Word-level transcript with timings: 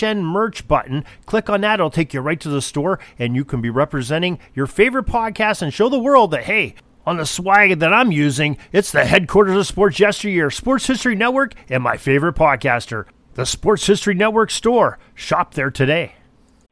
HN 0.00 0.24
merch 0.24 0.66
button. 0.66 1.04
Click 1.26 1.48
on 1.48 1.60
that, 1.62 1.80
it'll 1.80 1.90
take 1.90 2.14
you 2.14 2.20
right 2.20 2.40
to 2.40 2.48
the 2.48 2.62
store, 2.62 2.98
and 3.18 3.34
you 3.34 3.44
can 3.44 3.60
be 3.60 3.70
representing 3.70 4.38
your 4.54 4.66
favorite 4.66 5.06
podcast 5.06 5.62
and 5.62 5.72
show 5.72 5.88
the 5.88 5.98
world 5.98 6.30
that, 6.30 6.44
hey, 6.44 6.74
on 7.06 7.16
the 7.16 7.26
swag 7.26 7.78
that 7.78 7.92
I'm 7.92 8.12
using, 8.12 8.58
it's 8.72 8.92
the 8.92 9.04
headquarters 9.04 9.56
of 9.56 9.66
Sports 9.66 9.98
Yesteryear, 9.98 10.50
Sports 10.50 10.86
History 10.86 11.14
Network, 11.14 11.54
and 11.68 11.82
my 11.82 11.96
favorite 11.96 12.36
podcaster, 12.36 13.06
the 13.34 13.46
Sports 13.46 13.86
History 13.86 14.14
Network 14.14 14.50
store. 14.50 14.98
Shop 15.14 15.54
there 15.54 15.70
today. 15.70 16.14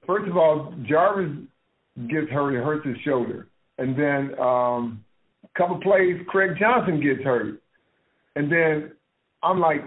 First 0.06 0.28
of 0.28 0.36
all, 0.36 0.72
Jarvis 0.82 1.36
gets 2.06 2.30
hurt, 2.30 2.54
it 2.54 2.64
hurts 2.64 2.86
his 2.86 2.96
shoulder. 2.98 3.48
And 3.78 3.96
then 3.96 4.38
um, 4.38 5.04
a 5.44 5.58
couple 5.58 5.80
plays, 5.80 6.20
Craig 6.28 6.56
Johnson 6.58 7.00
gets 7.00 7.22
hurt. 7.22 7.60
And 8.36 8.50
then 8.50 8.92
I'm 9.42 9.60
like, 9.60 9.82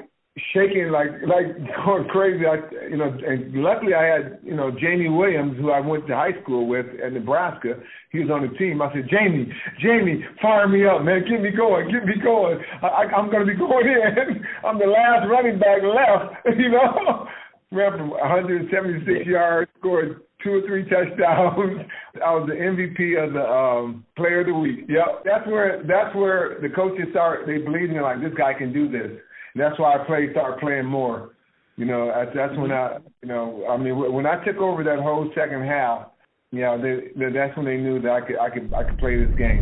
shaking 0.54 0.92
like 0.92 1.10
like 1.28 1.58
going 1.86 2.08
crazy. 2.08 2.46
I, 2.46 2.58
you 2.90 2.98
know, 2.98 3.12
and 3.26 3.54
luckily 3.56 3.94
I 3.94 4.04
had 4.04 4.40
you 4.44 4.56
know 4.56 4.72
Jamie 4.72 5.10
Williams, 5.10 5.58
who 5.58 5.72
I 5.72 5.80
went 5.80 6.08
to 6.08 6.16
high 6.16 6.40
school 6.42 6.68
with 6.68 6.86
in 6.88 7.14
Nebraska. 7.14 7.76
He 8.12 8.20
was 8.20 8.30
on 8.30 8.42
the 8.48 8.58
team. 8.58 8.82
I 8.82 8.92
said, 8.94 9.08
Jamie, 9.10 9.52
Jamie, 9.80 10.24
fire 10.42 10.68
me 10.68 10.86
up, 10.86 11.04
man, 11.04 11.24
get 11.30 11.42
me 11.42 11.52
going, 11.52 11.92
get 11.92 12.06
me 12.06 12.16
going. 12.22 12.60
I, 12.82 12.88
I, 12.88 13.04
I'm 13.12 13.32
going 13.32 13.46
to 13.46 13.52
be 13.52 13.58
going 13.60 13.88
in. 13.88 14.44
I'm 14.66 14.80
the 14.80 14.86
last 14.86 15.28
running 15.28 15.60
back 15.60 15.82
left. 15.84 16.36
You 16.62 16.70
know, 16.70 17.28
ran 17.72 17.98
for 17.98 18.08
176 18.08 19.26
yards, 19.26 19.72
scored 19.80 20.22
two 20.44 20.56
or 20.56 20.62
three 20.68 20.84
touchdowns. 20.84 21.82
I 22.24 22.32
was 22.36 22.48
the 22.48 22.56
MVP 22.56 23.24
of 23.24 23.34
the 23.34 23.42
um, 23.42 24.06
Player 24.18 24.42
of 24.42 24.48
the 24.48 24.54
Week. 24.54 24.86
Yep, 24.90 25.24
that's 25.26 25.48
where 25.48 25.82
that's 25.88 26.16
where 26.16 26.60
the 26.62 26.70
coaches 26.70 27.08
start. 27.12 27.48
They 27.48 27.58
believe 27.58 27.90
in 27.90 27.96
me 27.96 28.02
like 28.02 28.22
this 28.22 28.34
guy 28.38 28.54
can 28.54 28.74
do 28.74 28.90
this. 28.90 29.12
And 29.54 29.62
that's 29.62 29.78
why 29.80 29.96
I 29.96 30.06
play, 30.06 30.32
start 30.32 30.60
playing 30.60 30.86
more. 30.86 31.32
You 31.78 31.86
know, 31.86 32.12
that's 32.36 32.56
when 32.58 32.72
I, 32.72 32.98
you 33.22 33.28
know, 33.28 33.66
I 33.70 33.78
mean, 33.78 33.98
when 34.14 34.26
I 34.26 34.44
took 34.46 34.58
over 34.58 34.84
that 34.84 35.00
whole 35.00 35.32
second 35.34 35.64
half, 35.64 36.08
you 36.52 36.62
know, 36.62 36.82
they, 36.82 37.12
they, 37.18 37.32
that's 37.32 37.56
when 37.56 37.66
they 37.66 37.78
knew 37.78 38.02
that 38.02 38.12
I 38.12 38.22
could, 38.22 38.38
I 38.38 38.50
could, 38.50 38.74
I 38.74 38.84
could 38.84 38.98
play 39.00 39.24
this 39.24 39.36
game. 39.38 39.62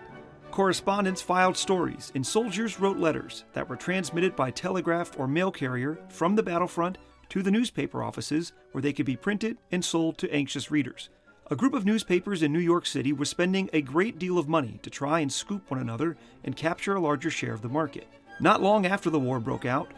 Correspondents 0.49 1.21
filed 1.21 1.55
stories, 1.55 2.11
and 2.15 2.25
soldiers 2.25 2.79
wrote 2.79 2.97
letters 2.97 3.45
that 3.53 3.69
were 3.69 3.75
transmitted 3.75 4.35
by 4.35 4.49
telegraph 4.49 5.17
or 5.19 5.27
mail 5.27 5.51
carrier 5.51 5.99
from 6.09 6.35
the 6.35 6.41
battlefront 6.41 6.97
to 7.29 7.43
the 7.43 7.51
newspaper 7.51 8.01
offices 8.01 8.51
where 8.71 8.81
they 8.81 8.93
could 8.93 9.05
be 9.05 9.15
printed 9.15 9.57
and 9.71 9.85
sold 9.85 10.17
to 10.17 10.33
anxious 10.33 10.71
readers. 10.71 11.09
A 11.51 11.55
group 11.55 11.75
of 11.75 11.85
newspapers 11.85 12.41
in 12.41 12.51
New 12.51 12.59
York 12.59 12.87
City 12.87 13.13
was 13.13 13.29
spending 13.29 13.69
a 13.73 13.81
great 13.81 14.17
deal 14.17 14.39
of 14.39 14.49
money 14.49 14.79
to 14.81 14.89
try 14.89 15.19
and 15.19 15.31
scoop 15.31 15.69
one 15.69 15.79
another 15.79 16.17
and 16.43 16.55
capture 16.55 16.95
a 16.95 16.99
larger 16.99 17.29
share 17.29 17.53
of 17.53 17.61
the 17.61 17.69
market. 17.69 18.07
Not 18.39 18.61
long 18.61 18.87
after 18.87 19.11
the 19.11 19.19
war 19.19 19.39
broke 19.39 19.65
out, 19.65 19.91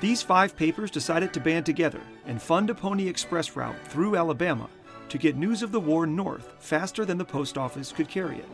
these 0.00 0.22
five 0.22 0.56
papers 0.56 0.90
decided 0.90 1.32
to 1.32 1.40
band 1.40 1.64
together 1.64 2.00
and 2.26 2.40
fund 2.40 2.68
a 2.68 2.74
Pony 2.74 3.08
Express 3.08 3.56
route 3.56 3.76
through 3.88 4.16
Alabama 4.16 4.68
to 5.08 5.18
get 5.18 5.36
news 5.36 5.62
of 5.62 5.72
the 5.72 5.80
war 5.80 6.06
north 6.06 6.52
faster 6.58 7.04
than 7.04 7.18
the 7.18 7.24
post 7.24 7.56
office 7.56 7.92
could 7.92 8.08
carry 8.08 8.38
it. 8.38 8.48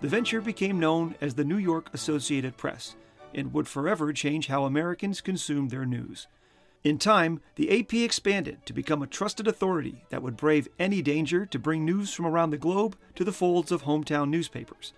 The 0.00 0.08
venture 0.08 0.40
became 0.40 0.78
known 0.78 1.16
as 1.20 1.34
the 1.34 1.44
New 1.44 1.58
York 1.58 1.90
Associated 1.92 2.56
Press 2.56 2.96
and 3.34 3.52
would 3.52 3.68
forever 3.68 4.12
change 4.12 4.46
how 4.46 4.64
Americans 4.64 5.20
consumed 5.20 5.70
their 5.70 5.84
news. 5.84 6.26
In 6.84 6.98
time, 6.98 7.40
the 7.56 7.80
AP 7.80 7.92
expanded 7.94 8.64
to 8.64 8.72
become 8.72 9.02
a 9.02 9.06
trusted 9.06 9.48
authority 9.48 10.04
that 10.10 10.22
would 10.22 10.36
brave 10.36 10.68
any 10.78 11.02
danger 11.02 11.44
to 11.46 11.58
bring 11.58 11.84
news 11.84 12.14
from 12.14 12.24
around 12.24 12.50
the 12.50 12.56
globe 12.56 12.96
to 13.16 13.24
the 13.24 13.32
folds 13.32 13.72
of 13.72 13.82
hometown 13.82 14.30
newspapers. 14.30 14.92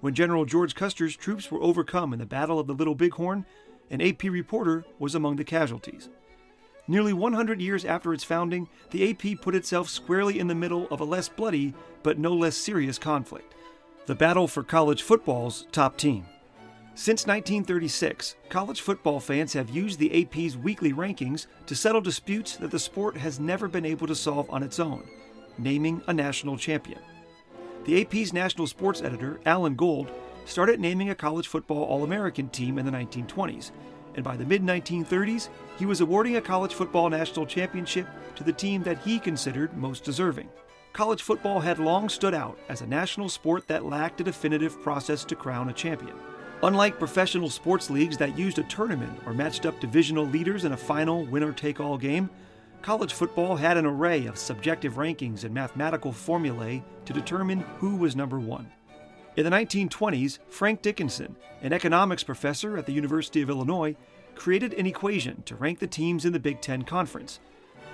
When 0.00 0.14
General 0.14 0.44
George 0.44 0.74
Custer's 0.74 1.16
troops 1.16 1.50
were 1.50 1.62
overcome 1.62 2.12
in 2.12 2.18
the 2.18 2.26
Battle 2.26 2.58
of 2.58 2.66
the 2.66 2.74
Little 2.74 2.96
Bighorn, 2.96 3.46
an 3.90 4.00
AP 4.00 4.24
reporter 4.24 4.84
was 4.98 5.14
among 5.14 5.36
the 5.36 5.44
casualties. 5.44 6.08
Nearly 6.88 7.12
100 7.12 7.60
years 7.60 7.84
after 7.84 8.12
its 8.12 8.24
founding, 8.24 8.68
the 8.90 9.10
AP 9.10 9.40
put 9.40 9.54
itself 9.54 9.88
squarely 9.88 10.38
in 10.38 10.48
the 10.48 10.54
middle 10.54 10.88
of 10.90 11.00
a 11.00 11.04
less 11.04 11.28
bloody 11.28 11.74
but 12.02 12.18
no 12.18 12.34
less 12.34 12.56
serious 12.56 12.98
conflict 12.98 13.54
the 14.06 14.14
battle 14.16 14.48
for 14.48 14.64
college 14.64 15.02
football's 15.02 15.68
top 15.70 15.96
team. 15.96 16.26
Since 16.96 17.28
1936, 17.28 18.34
college 18.48 18.80
football 18.80 19.20
fans 19.20 19.52
have 19.52 19.70
used 19.70 20.00
the 20.00 20.22
AP's 20.24 20.56
weekly 20.56 20.92
rankings 20.92 21.46
to 21.66 21.76
settle 21.76 22.00
disputes 22.00 22.56
that 22.56 22.72
the 22.72 22.78
sport 22.78 23.16
has 23.16 23.38
never 23.38 23.68
been 23.68 23.86
able 23.86 24.08
to 24.08 24.16
solve 24.16 24.50
on 24.50 24.64
its 24.64 24.80
own, 24.80 25.08
naming 25.58 26.02
a 26.08 26.12
national 26.12 26.56
champion. 26.56 26.98
The 27.84 28.02
AP's 28.02 28.32
national 28.32 28.66
sports 28.66 29.00
editor, 29.00 29.38
Alan 29.46 29.76
Gould, 29.76 30.10
started 30.44 30.80
naming 30.80 31.10
a 31.10 31.14
college 31.14 31.48
football 31.48 31.84
All 31.84 32.04
American 32.04 32.48
team 32.48 32.78
in 32.78 32.86
the 32.86 32.92
1920s, 32.92 33.70
and 34.14 34.24
by 34.24 34.36
the 34.36 34.44
mid 34.44 34.62
1930s, 34.62 35.48
he 35.78 35.86
was 35.86 36.00
awarding 36.00 36.36
a 36.36 36.40
college 36.40 36.74
football 36.74 37.08
national 37.08 37.46
championship 37.46 38.06
to 38.36 38.44
the 38.44 38.52
team 38.52 38.82
that 38.82 38.98
he 38.98 39.18
considered 39.18 39.76
most 39.76 40.04
deserving. 40.04 40.48
College 40.92 41.22
football 41.22 41.60
had 41.60 41.78
long 41.78 42.08
stood 42.08 42.34
out 42.34 42.58
as 42.68 42.80
a 42.80 42.86
national 42.86 43.28
sport 43.28 43.68
that 43.68 43.84
lacked 43.84 44.20
a 44.20 44.24
definitive 44.24 44.82
process 44.82 45.24
to 45.24 45.36
crown 45.36 45.68
a 45.68 45.72
champion. 45.72 46.16
Unlike 46.62 46.98
professional 46.98 47.48
sports 47.48 47.88
leagues 47.88 48.18
that 48.18 48.36
used 48.36 48.58
a 48.58 48.64
tournament 48.64 49.18
or 49.24 49.32
matched 49.32 49.64
up 49.64 49.80
divisional 49.80 50.26
leaders 50.26 50.64
in 50.64 50.72
a 50.72 50.76
final 50.76 51.24
winner 51.24 51.52
take 51.52 51.80
all 51.80 51.96
game, 51.96 52.28
college 52.82 53.12
football 53.12 53.56
had 53.56 53.76
an 53.76 53.86
array 53.86 54.26
of 54.26 54.36
subjective 54.36 54.94
rankings 54.94 55.44
and 55.44 55.54
mathematical 55.54 56.12
formulae 56.12 56.82
to 57.04 57.12
determine 57.12 57.60
who 57.78 57.96
was 57.96 58.16
number 58.16 58.40
one. 58.40 58.70
In 59.36 59.44
the 59.44 59.50
1920s, 59.50 60.40
Frank 60.48 60.82
Dickinson, 60.82 61.36
an 61.62 61.72
economics 61.72 62.24
professor 62.24 62.76
at 62.76 62.86
the 62.86 62.92
University 62.92 63.42
of 63.42 63.48
Illinois, 63.48 63.94
created 64.34 64.74
an 64.74 64.86
equation 64.86 65.42
to 65.44 65.54
rank 65.54 65.78
the 65.78 65.86
teams 65.86 66.24
in 66.24 66.32
the 66.32 66.40
Big 66.40 66.60
Ten 66.60 66.82
Conference. 66.82 67.38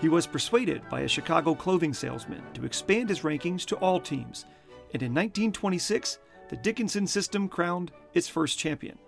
He 0.00 0.08
was 0.08 0.26
persuaded 0.26 0.82
by 0.88 1.00
a 1.00 1.08
Chicago 1.08 1.54
clothing 1.54 1.92
salesman 1.92 2.42
to 2.54 2.64
expand 2.64 3.10
his 3.10 3.20
rankings 3.20 3.66
to 3.66 3.76
all 3.76 4.00
teams, 4.00 4.46
and 4.94 5.02
in 5.02 5.12
1926, 5.12 6.18
the 6.48 6.56
Dickinson 6.56 7.06
system 7.06 7.48
crowned 7.48 7.90
its 8.14 8.28
first 8.28 8.58
champion. 8.58 8.98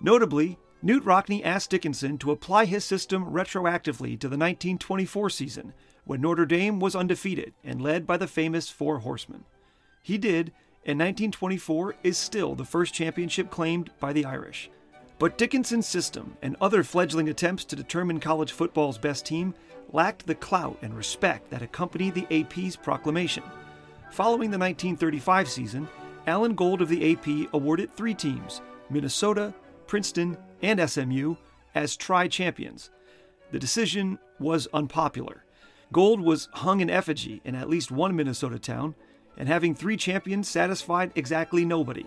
Notably, 0.00 0.58
Knute 0.82 1.04
Rockne 1.04 1.44
asked 1.44 1.70
Dickinson 1.70 2.16
to 2.18 2.30
apply 2.30 2.64
his 2.64 2.86
system 2.86 3.26
retroactively 3.26 4.18
to 4.18 4.28
the 4.28 4.38
1924 4.38 5.28
season, 5.28 5.74
when 6.04 6.22
Notre 6.22 6.46
Dame 6.46 6.80
was 6.80 6.96
undefeated 6.96 7.52
and 7.62 7.82
led 7.82 8.06
by 8.06 8.16
the 8.16 8.26
famous 8.26 8.70
Four 8.70 9.00
Horsemen. 9.00 9.44
He 10.02 10.16
did, 10.16 10.52
and 10.86 10.98
1924 10.98 11.96
is 12.02 12.16
still 12.16 12.54
the 12.54 12.64
first 12.64 12.94
championship 12.94 13.50
claimed 13.50 13.90
by 14.00 14.12
the 14.12 14.24
Irish. 14.24 14.70
But 15.18 15.36
Dickinson's 15.36 15.86
system 15.86 16.36
and 16.40 16.56
other 16.60 16.82
fledgling 16.82 17.28
attempts 17.28 17.64
to 17.66 17.76
determine 17.76 18.20
college 18.20 18.52
football's 18.52 18.96
best 18.96 19.26
team 19.26 19.54
lacked 19.92 20.26
the 20.26 20.34
clout 20.34 20.78
and 20.80 20.96
respect 20.96 21.50
that 21.50 21.62
accompanied 21.62 22.14
the 22.14 22.26
AP's 22.40 22.76
proclamation. 22.76 23.42
Following 24.10 24.50
the 24.50 24.58
1935 24.58 25.48
season, 25.48 25.88
Alan 26.26 26.54
Gould 26.54 26.80
of 26.80 26.88
the 26.88 27.12
AP 27.12 27.52
awarded 27.52 27.94
three 27.94 28.14
teams 28.14 28.62
Minnesota, 28.88 29.52
Princeton, 29.86 30.36
and 30.62 30.90
SMU 30.90 31.36
as 31.74 31.96
tri 31.96 32.26
champions. 32.26 32.90
The 33.52 33.58
decision 33.58 34.18
was 34.38 34.68
unpopular. 34.72 35.44
Gould 35.92 36.20
was 36.20 36.48
hung 36.54 36.80
in 36.80 36.88
effigy 36.88 37.40
in 37.44 37.54
at 37.54 37.68
least 37.68 37.90
one 37.90 38.16
Minnesota 38.16 38.58
town, 38.58 38.94
and 39.40 39.48
having 39.48 39.74
three 39.74 39.96
champions 39.96 40.48
satisfied 40.48 41.10
exactly 41.14 41.64
nobody. 41.64 42.04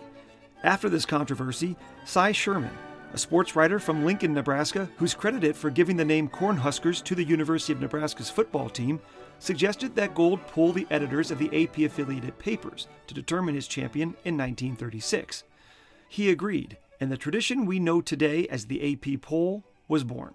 After 0.62 0.88
this 0.88 1.04
controversy, 1.04 1.76
Cy 2.04 2.30
Sherman, 2.30 2.70
a 3.12 3.18
sports 3.18 3.56
writer 3.56 3.80
from 3.80 4.04
Lincoln, 4.04 4.32
Nebraska, 4.32 4.88
who's 4.98 5.14
credited 5.14 5.56
for 5.56 5.68
giving 5.68 5.96
the 5.96 6.04
name 6.04 6.28
Cornhuskers 6.28 7.02
to 7.02 7.14
the 7.16 7.24
University 7.24 7.72
of 7.72 7.80
Nebraska's 7.80 8.30
football 8.30 8.70
team, 8.70 9.00
suggested 9.40 9.96
that 9.96 10.14
Gould 10.14 10.46
pull 10.46 10.72
the 10.72 10.86
editors 10.92 11.32
of 11.32 11.38
the 11.38 11.64
AP 11.64 11.78
affiliated 11.78 12.38
papers 12.38 12.86
to 13.08 13.14
determine 13.14 13.56
his 13.56 13.66
champion 13.66 14.10
in 14.24 14.38
1936. 14.38 15.42
He 16.08 16.30
agreed, 16.30 16.78
and 17.00 17.10
the 17.10 17.16
tradition 17.16 17.66
we 17.66 17.80
know 17.80 18.00
today 18.00 18.46
as 18.46 18.66
the 18.66 18.92
AP 18.92 19.20
poll 19.22 19.64
was 19.88 20.04
born. 20.04 20.34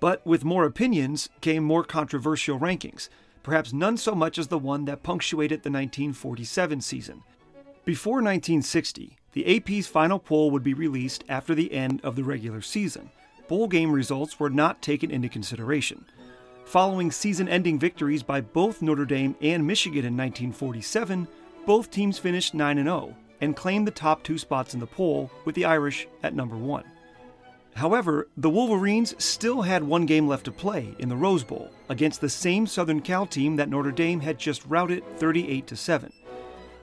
But 0.00 0.26
with 0.26 0.44
more 0.44 0.64
opinions 0.64 1.28
came 1.40 1.62
more 1.62 1.84
controversial 1.84 2.58
rankings, 2.58 3.08
perhaps 3.46 3.72
none 3.72 3.96
so 3.96 4.12
much 4.12 4.38
as 4.38 4.48
the 4.48 4.58
one 4.58 4.86
that 4.86 5.04
punctuated 5.04 5.62
the 5.62 5.70
1947 5.70 6.80
season. 6.80 7.22
Before 7.84 8.14
1960, 8.14 9.16
the 9.34 9.56
AP's 9.56 9.86
final 9.86 10.18
poll 10.18 10.50
would 10.50 10.64
be 10.64 10.74
released 10.74 11.22
after 11.28 11.54
the 11.54 11.72
end 11.72 12.00
of 12.02 12.16
the 12.16 12.24
regular 12.24 12.60
season. 12.60 13.08
Bowl 13.46 13.68
game 13.68 13.92
results 13.92 14.40
were 14.40 14.50
not 14.50 14.82
taken 14.82 15.12
into 15.12 15.28
consideration. 15.28 16.04
Following 16.64 17.12
season 17.12 17.48
ending 17.48 17.78
victories 17.78 18.24
by 18.24 18.40
both 18.40 18.82
Notre 18.82 19.04
Dame 19.04 19.36
and 19.40 19.64
Michigan 19.64 20.04
in 20.04 20.16
1947, 20.16 21.28
both 21.66 21.92
teams 21.92 22.18
finished 22.18 22.52
9 22.52 22.82
0 22.82 23.14
and 23.40 23.54
claimed 23.54 23.86
the 23.86 23.92
top 23.92 24.24
two 24.24 24.38
spots 24.38 24.74
in 24.74 24.80
the 24.80 24.88
poll, 24.88 25.30
with 25.44 25.54
the 25.54 25.66
Irish 25.66 26.08
at 26.24 26.34
number 26.34 26.56
one. 26.56 26.82
However, 27.76 28.28
the 28.38 28.48
Wolverines 28.48 29.14
still 29.22 29.60
had 29.60 29.84
one 29.84 30.06
game 30.06 30.26
left 30.26 30.46
to 30.46 30.50
play 30.50 30.94
in 30.98 31.10
the 31.10 31.16
Rose 31.16 31.44
Bowl 31.44 31.70
against 31.90 32.22
the 32.22 32.28
same 32.30 32.66
Southern 32.66 33.02
Cal 33.02 33.26
team 33.26 33.56
that 33.56 33.68
Notre 33.68 33.92
Dame 33.92 34.20
had 34.20 34.38
just 34.38 34.64
routed 34.64 35.04
38 35.18 35.76
7. 35.76 36.10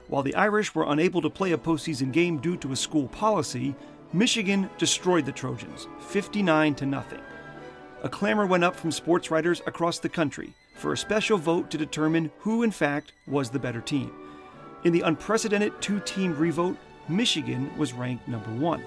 While 0.06 0.22
the 0.22 0.36
Irish 0.36 0.72
were 0.72 0.86
unable 0.86 1.20
to 1.22 1.28
play 1.28 1.50
a 1.50 1.58
postseason 1.58 2.12
game 2.12 2.38
due 2.38 2.56
to 2.58 2.70
a 2.70 2.76
school 2.76 3.08
policy, 3.08 3.74
Michigan 4.12 4.70
destroyed 4.78 5.26
the 5.26 5.32
Trojans 5.32 5.88
59 5.98 6.76
0. 6.76 7.04
A 8.04 8.08
clamor 8.08 8.46
went 8.46 8.62
up 8.62 8.76
from 8.76 8.92
sports 8.92 9.32
writers 9.32 9.62
across 9.66 9.98
the 9.98 10.08
country 10.08 10.54
for 10.76 10.92
a 10.92 10.96
special 10.96 11.38
vote 11.38 11.72
to 11.72 11.78
determine 11.78 12.30
who, 12.38 12.62
in 12.62 12.70
fact, 12.70 13.14
was 13.26 13.50
the 13.50 13.58
better 13.58 13.80
team. 13.80 14.12
In 14.84 14.92
the 14.92 15.00
unprecedented 15.00 15.72
two 15.82 15.98
team 16.00 16.38
revote, 16.38 16.76
Michigan 17.08 17.76
was 17.76 17.92
ranked 17.92 18.28
number 18.28 18.50
one. 18.50 18.84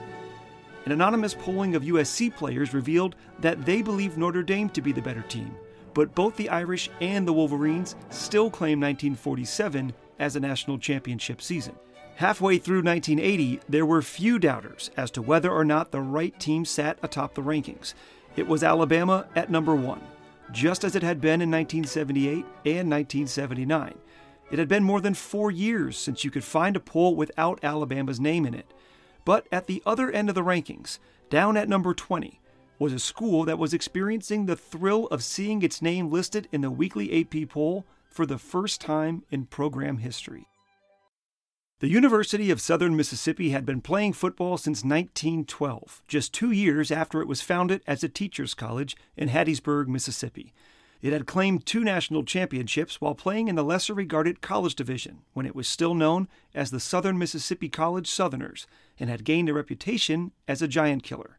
An 0.88 0.94
anonymous 0.94 1.34
polling 1.34 1.76
of 1.76 1.84
USC 1.84 2.34
players 2.34 2.74
revealed 2.74 3.18
that 3.40 3.66
they 3.66 3.82
believed 3.82 4.18
Notre 4.18 4.42
Dame 4.42 4.70
to 4.70 4.82
be 4.82 4.94
the 4.94 5.02
better 5.02 5.24
team, 5.24 5.54
but 5.94 6.16
both 6.16 6.38
the 6.38 6.48
Irish 6.48 6.90
and 7.02 7.28
the 7.28 7.34
Wolverines 7.34 7.98
still 8.10 8.50
claim 8.50 8.80
1947 8.80 9.92
as 10.18 10.38
a 10.38 10.40
national 10.40 10.78
championship 10.78 11.42
season. 11.42 11.76
Halfway 12.16 12.58
through 12.58 12.84
1980, 12.84 13.60
there 13.68 13.86
were 13.86 14.02
few 14.02 14.40
doubters 14.40 14.90
as 14.96 15.12
to 15.12 15.22
whether 15.22 15.52
or 15.52 15.66
not 15.66 15.92
the 15.92 16.00
right 16.00 16.40
team 16.40 16.64
sat 16.64 16.98
atop 17.04 17.34
the 17.34 17.44
rankings. 17.44 17.94
It 18.38 18.48
was 18.48 18.64
Alabama 18.64 19.28
at 19.36 19.52
number 19.52 19.76
one, 19.76 20.00
just 20.54 20.86
as 20.86 20.96
it 20.96 21.04
had 21.04 21.20
been 21.20 21.42
in 21.42 21.52
1978 21.52 22.32
and 22.64 22.90
1979. 22.90 23.94
It 24.52 24.58
had 24.58 24.70
been 24.70 24.86
more 24.86 25.02
than 25.02 25.16
four 25.16 25.52
years 25.52 25.98
since 25.98 26.24
you 26.24 26.32
could 26.32 26.46
find 26.46 26.78
a 26.78 26.80
poll 26.80 27.14
without 27.14 27.60
Alabama's 27.62 28.22
name 28.22 28.46
in 28.46 28.54
it. 28.54 28.72
But 29.28 29.46
at 29.52 29.68
the 29.68 29.84
other 29.86 30.10
end 30.10 30.30
of 30.30 30.36
the 30.36 30.42
rankings, 30.42 31.00
down 31.30 31.58
at 31.58 31.68
number 31.68 31.94
20, 31.94 32.40
was 32.80 32.94
a 32.94 32.98
school 32.98 33.44
that 33.44 33.60
was 33.60 33.74
experiencing 33.74 34.46
the 34.46 34.56
thrill 34.56 35.08
of 35.08 35.22
seeing 35.22 35.62
its 35.62 35.82
name 35.82 36.10
listed 36.10 36.48
in 36.54 36.62
the 36.62 36.72
weekly 36.72 37.20
AP 37.20 37.50
poll 37.50 37.86
for 38.10 38.26
the 38.26 38.38
first 38.38 38.80
time 38.80 39.26
in 39.30 39.46
program 39.46 39.98
history. 39.98 40.48
The 41.82 41.90
University 41.90 42.50
of 42.52 42.62
Southern 42.62 42.96
Mississippi 42.96 43.50
had 43.50 43.66
been 43.66 43.82
playing 43.82 44.14
football 44.14 44.58
since 44.58 44.86
1912, 44.86 46.04
just 46.08 46.34
two 46.34 46.52
years 46.52 46.90
after 46.90 47.20
it 47.20 47.28
was 47.28 47.42
founded 47.42 47.82
as 47.86 48.06
a 48.06 48.08
teachers' 48.08 48.54
college 48.54 48.96
in 49.18 49.28
Hattiesburg, 49.28 49.90
Mississippi. 49.90 50.54
It 51.02 51.12
had 51.12 51.28
claimed 51.28 51.66
two 51.66 51.84
national 51.84 52.24
championships 52.24 53.02
while 53.02 53.14
playing 53.14 53.50
in 53.50 53.56
the 53.56 53.64
lesser 53.64 53.94
regarded 53.94 54.42
college 54.42 54.74
division 54.74 55.24
when 55.34 55.46
it 55.46 55.56
was 55.56 55.68
still 55.68 55.94
known 55.94 56.30
as 56.56 56.72
the 56.72 56.80
Southern 56.80 57.18
Mississippi 57.18 57.68
College 57.68 58.10
Southerners 58.10 58.66
and 59.00 59.10
had 59.10 59.24
gained 59.24 59.50
a 59.50 59.54
reputation 59.54 60.32
as 60.48 60.62
a 60.62 60.68
giant 60.68 61.04
killer. 61.04 61.38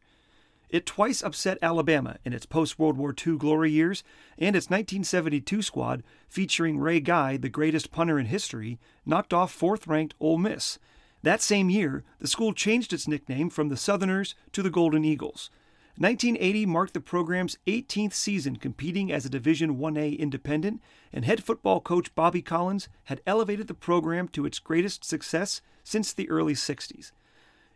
It 0.71 0.85
twice 0.85 1.23
upset 1.23 1.59
Alabama 1.63 2.19
in 2.25 2.35
its 2.35 2.45
post 2.45 2.79
World 2.79 2.99
War 2.99 3.15
II 3.27 3.39
glory 3.39 3.71
years, 3.71 4.05
and 4.37 4.55
its 4.55 4.67
1972 4.67 5.63
squad, 5.63 6.03
featuring 6.29 6.79
Ray 6.79 7.01
Guy, 7.01 7.39
the 7.39 7.49
greatest 7.49 7.91
punter 7.91 8.19
in 8.19 8.27
history, 8.27 8.79
knocked 9.07 9.33
off 9.33 9.51
fourth 9.51 9.87
ranked 9.87 10.15
Ole 10.21 10.37
Miss. 10.37 10.79
That 11.23 11.41
same 11.41 11.71
year, 11.71 12.05
the 12.19 12.29
school 12.29 12.53
changed 12.53 12.93
its 12.93 13.09
nickname 13.09 13.49
from 13.49 13.71
the 13.71 13.77
Southerners 13.77 14.35
to 14.53 14.63
the 14.63 14.71
Golden 14.71 15.05
Eagles. 15.05 15.51
1980 15.97 16.67
marked 16.67 16.95
the 16.95 17.01
program's 17.01 17.59
18th 17.67 18.13
season 18.13 18.55
competing 18.55 19.11
as 19.11 19.27
a 19.27 19.31
Division 19.31 19.79
1A 19.79 20.17
independent, 20.17 20.81
and 21.13 21.25
head 21.25 21.43
football 21.43 21.81
coach 21.81 22.15
Bobby 22.15 22.43
Collins 22.43 22.89
had 23.05 23.21
elevated 23.27 23.67
the 23.67 23.75
program 23.75 24.29
to 24.29 24.47
its 24.47 24.61
greatest 24.61 25.03
success 25.05 25.61
since 25.83 26.13
the 26.13 26.31
early 26.31 26.55
60s. 26.55 27.11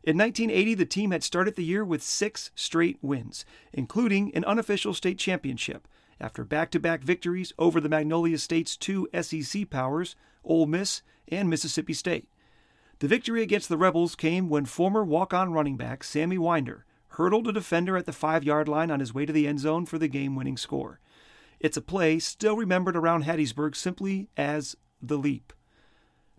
In 0.05 0.19
1980, 0.19 0.75
the 0.75 0.85
team 0.85 1.13
had 1.13 1.23
started 1.23 1.55
the 1.55 1.65
year 1.65 1.85
with 1.85 2.03
six 2.03 2.51
straight 2.57 2.99
wins, 3.03 3.45
including 3.73 4.35
an 4.35 4.45
unofficial 4.45 4.95
state 4.95 5.19
championship, 5.19 5.87
after 6.21 6.45
back 6.45 6.71
to 6.73 6.81
back 6.81 7.03
victories 7.03 7.53
over 7.59 7.81
the 7.81 7.89
Magnolia 7.89 8.39
State's 8.39 8.77
two 8.77 9.09
SEC 9.21 9.71
powers, 9.71 10.17
Ole 10.45 10.67
Miss 10.67 11.03
and 11.29 11.49
Mississippi 11.49 11.93
State. 11.93 12.29
The 12.99 13.09
victory 13.09 13.43
against 13.43 13.69
the 13.69 13.77
Rebels 13.77 14.15
came 14.17 14.49
when 14.49 14.65
former 14.65 15.05
walk 15.05 15.33
on 15.33 15.53
running 15.53 15.77
back 15.77 16.03
Sammy 16.03 16.39
Winder 16.39 16.85
hurdled 17.09 17.47
a 17.47 17.53
defender 17.53 17.97
at 17.97 18.07
the 18.07 18.13
five 18.13 18.43
yard 18.43 18.69
line 18.69 18.91
on 18.91 19.01
his 19.01 19.15
way 19.15 19.27
to 19.27 19.33
the 19.33 19.47
end 19.47 19.61
zone 19.61 19.87
for 19.87 19.99
the 19.99 20.09
game 20.09 20.35
winning 20.35 20.57
score. 20.57 20.99
It's 21.61 21.77
a 21.77 21.83
play 21.83 22.19
still 22.19 22.57
remembered 22.57 22.97
around 22.97 23.25
Hattiesburg 23.25 23.77
simply 23.77 24.29
as 24.37 24.77
the 25.01 25.19
leap. 25.19 25.53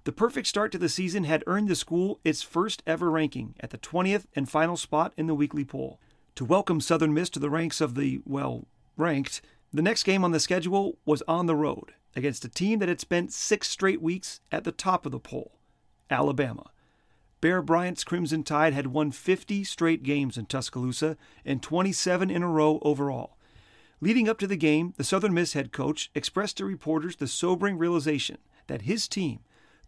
The 0.06 0.12
perfect 0.12 0.48
start 0.48 0.74
to 0.74 0.78
the 0.78 0.90
season 0.90 1.24
had 1.24 1.46
earned 1.48 1.70
the 1.70 1.76
school 1.76 2.20
its 2.26 2.42
first 2.42 2.84
ever 2.86 3.10
ranking 3.10 3.56
at 3.62 3.70
the 3.70 3.78
20th 3.78 4.26
and 4.36 4.50
final 4.50 4.76
spot 4.76 5.14
in 5.16 5.28
the 5.28 5.36
weekly 5.36 5.64
poll. 5.64 5.98
To 6.36 6.44
welcome 6.44 6.82
Southern 6.82 7.14
Miss 7.14 7.30
to 7.30 7.40
the 7.40 7.50
ranks 7.50 7.80
of 7.80 7.96
the, 7.96 8.22
well, 8.26 8.68
ranked, 8.98 9.42
the 9.72 9.82
next 9.82 10.04
game 10.04 10.26
on 10.26 10.32
the 10.32 10.42
schedule 10.42 10.98
was 11.06 11.24
on 11.26 11.46
the 11.46 11.56
road 11.56 11.94
against 12.18 12.44
a 12.44 12.50
team 12.50 12.80
that 12.80 12.90
had 12.90 13.00
spent 13.00 13.32
six 13.32 13.70
straight 13.70 14.02
weeks 14.02 14.42
at 14.52 14.66
the 14.66 14.74
top 14.74 15.06
of 15.06 15.14
the 15.14 15.20
poll 15.20 15.54
Alabama. 16.10 16.70
Bear 17.40 17.62
Bryant's 17.62 18.04
Crimson 18.04 18.44
Tide 18.44 18.74
had 18.74 18.88
won 18.88 19.12
50 19.12 19.64
straight 19.64 20.04
games 20.04 20.38
in 20.38 20.48
Tuscaloosa 20.48 21.16
and 21.46 21.64
27 21.64 22.30
in 22.30 22.44
a 22.44 22.48
row 22.50 22.80
overall. 22.82 23.38
Leading 24.02 24.28
up 24.28 24.38
to 24.40 24.48
the 24.48 24.58
game, 24.58 24.94
the 24.98 25.04
Southern 25.06 25.34
Miss 25.34 25.54
head 25.54 25.72
coach 25.72 26.12
expressed 26.14 26.58
to 26.58 26.66
reporters 26.66 27.16
the 27.16 27.28
sobering 27.28 27.78
realization 27.78 28.38
that 28.68 28.82
his 28.82 29.08
team, 29.08 29.40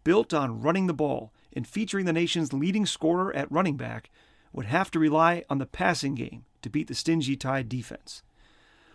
built 0.06 0.32
on 0.32 0.60
running 0.60 0.86
the 0.86 0.94
ball 0.94 1.32
and 1.52 1.66
featuring 1.66 2.06
the 2.06 2.12
nation's 2.12 2.52
leading 2.52 2.86
scorer 2.86 3.34
at 3.34 3.50
running 3.50 3.76
back, 3.76 4.08
would 4.52 4.66
have 4.66 4.88
to 4.88 5.00
rely 5.00 5.42
on 5.50 5.58
the 5.58 5.66
passing 5.66 6.14
game 6.14 6.44
to 6.62 6.70
beat 6.70 6.86
the 6.86 6.94
stingy 6.94 7.34
Tide 7.34 7.68
defense. 7.68 8.22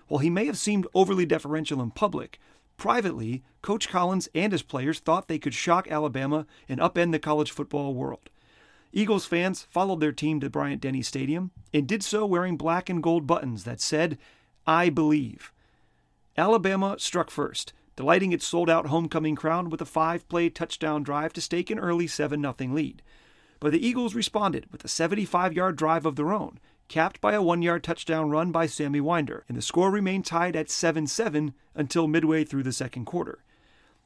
While 0.08 0.20
he 0.20 0.30
may 0.30 0.46
have 0.46 0.58
seemed 0.58 0.88
overly 0.94 1.26
deferential 1.26 1.82
in 1.82 1.92
public, 1.92 2.40
privately, 2.78 3.44
Coach 3.62 3.90
Collins 3.90 4.30
and 4.34 4.54
his 4.54 4.64
players 4.64 5.00
thought 5.00 5.28
they 5.28 5.38
could 5.38 5.54
shock 5.54 5.86
Alabama 5.92 6.46
and 6.70 6.80
upend 6.80 7.12
the 7.12 7.20
college 7.20 7.52
football 7.52 7.94
world. 7.94 8.30
Eagles 8.94 9.26
fans 9.26 9.68
followed 9.70 10.00
their 10.00 10.14
team 10.14 10.40
to 10.40 10.50
Bryant 10.50 10.80
Denny 10.80 11.02
Stadium 11.02 11.52
and 11.74 11.88
did 11.88 12.04
so 12.04 12.26
wearing 12.26 12.56
black 12.56 12.90
and 12.90 13.04
gold 13.04 13.28
buttons 13.28 13.66
that 13.66 13.82
said, 13.82 14.18
I 14.66 14.88
believe. 14.88 15.52
Alabama 16.38 16.96
struck 17.00 17.30
first, 17.30 17.74
delighting 17.96 18.32
its 18.32 18.46
sold 18.46 18.70
out 18.70 18.88
homecoming 18.88 19.36
crowd 19.36 19.72
with 19.72 19.82
a 19.82 19.86
five 19.86 20.28
play 20.30 20.50
touchdown 20.50 21.04
drive 21.04 21.34
to 21.34 21.42
stake 21.42 21.70
an 21.70 21.80
early 21.80 22.08
7 22.08 22.42
0 22.42 22.56
lead. 22.74 23.02
But 23.60 23.72
the 23.72 23.86
Eagles 23.86 24.16
responded 24.16 24.66
with 24.72 24.84
a 24.84 24.88
75 24.88 25.54
yard 25.54 25.76
drive 25.76 26.06
of 26.06 26.16
their 26.16 26.34
own, 26.34 26.60
capped 26.88 27.22
by 27.22 27.34
a 27.34 27.42
one 27.42 27.62
yard 27.62 27.84
touchdown 27.84 28.30
run 28.30 28.52
by 28.52 28.66
Sammy 28.66 29.00
Winder, 29.00 29.46
and 29.48 29.58
the 29.58 29.62
score 29.62 29.92
remained 29.92 30.26
tied 30.26 30.56
at 30.56 30.70
7 30.70 31.08
7 31.08 31.54
until 31.76 32.08
midway 32.08 32.44
through 32.44 32.64
the 32.64 32.74
second 32.74 33.06
quarter. 33.06 33.44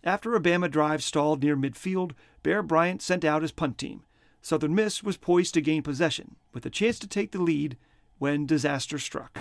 After 0.04 0.36
a 0.36 0.40
Bama 0.40 0.70
drive 0.70 1.02
stalled 1.02 1.42
near 1.42 1.58
midfield, 1.58 2.12
Bear 2.44 2.62
Bryant 2.62 3.02
sent 3.02 3.26
out 3.26 3.42
his 3.42 3.52
punt 3.52 3.78
team. 3.78 4.04
Southern 4.42 4.76
Miss 4.76 5.02
was 5.02 5.18
poised 5.18 5.56
to 5.56 5.62
gain 5.62 5.82
possession, 5.82 6.36
with 6.54 6.66
a 6.68 6.70
chance 6.70 7.00
to 7.00 7.08
take 7.08 7.32
the 7.32 7.42
lead 7.42 7.78
when 8.20 8.46
disaster 8.46 9.00
struck. 9.00 9.40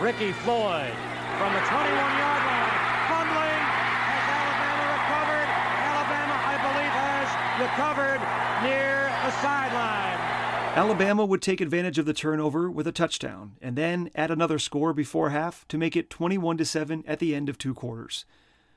Ricky 0.00 0.32
Floyd 0.32 0.94
from 1.36 1.52
the 1.52 1.60
21 1.60 1.92
yard 1.92 2.27
recovered? 7.60 8.20
Near 8.62 9.10
sideline. 9.42 10.18
Alabama 10.74 11.24
would 11.24 11.42
take 11.42 11.60
advantage 11.60 11.98
of 11.98 12.06
the 12.06 12.12
turnover 12.12 12.70
with 12.70 12.86
a 12.86 12.92
touchdown 12.92 13.56
and 13.60 13.76
then 13.76 14.10
add 14.14 14.30
another 14.30 14.58
score 14.58 14.92
before 14.92 15.30
half 15.30 15.66
to 15.68 15.78
make 15.78 15.96
it 15.96 16.08
21 16.08 16.64
7 16.64 17.04
at 17.06 17.18
the 17.18 17.34
end 17.34 17.48
of 17.48 17.58
two 17.58 17.74
quarters. 17.74 18.24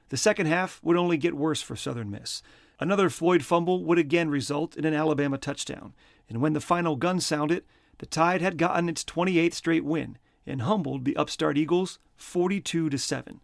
The 0.10 0.18
second 0.18 0.48
half 0.48 0.80
would 0.84 0.98
only 0.98 1.18
get 1.18 1.36
worse 1.36 1.62
for 1.62 1.76
Southern 1.76 2.10
Miss. 2.10 2.42
Another 2.80 3.10
Floyd 3.10 3.46
fumble 3.46 3.86
would 3.86 4.00
again 4.00 4.30
result 4.30 4.76
in 4.76 4.84
an 4.84 4.94
Alabama 4.94 5.38
touchdown, 5.38 5.94
and 6.28 6.42
when 6.42 6.54
the 6.54 6.60
final 6.60 6.96
gun 6.96 7.20
sounded, 7.20 7.64
the 8.00 8.08
Tide 8.08 8.42
had 8.42 8.58
gotten 8.58 8.90
its 8.90 9.04
28th 9.04 9.54
straight 9.54 9.86
win 9.86 10.18
and 10.46 10.64
humbled 10.64 11.06
the 11.06 11.16
upstart 11.16 11.58
Eagles 11.58 12.00
42 12.18 12.98
7. 12.98 13.42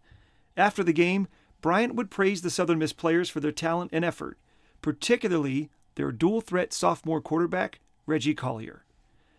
After 0.57 0.83
the 0.83 0.93
game, 0.93 1.27
Bryant 1.61 1.95
would 1.95 2.09
praise 2.09 2.41
the 2.41 2.49
Southern 2.49 2.79
Miss 2.79 2.93
players 2.93 3.29
for 3.29 3.39
their 3.39 3.51
talent 3.51 3.91
and 3.93 4.03
effort, 4.03 4.37
particularly 4.81 5.69
their 5.95 6.11
dual 6.11 6.41
threat 6.41 6.73
sophomore 6.73 7.21
quarterback, 7.21 7.79
Reggie 8.05 8.35
Collier. 8.35 8.85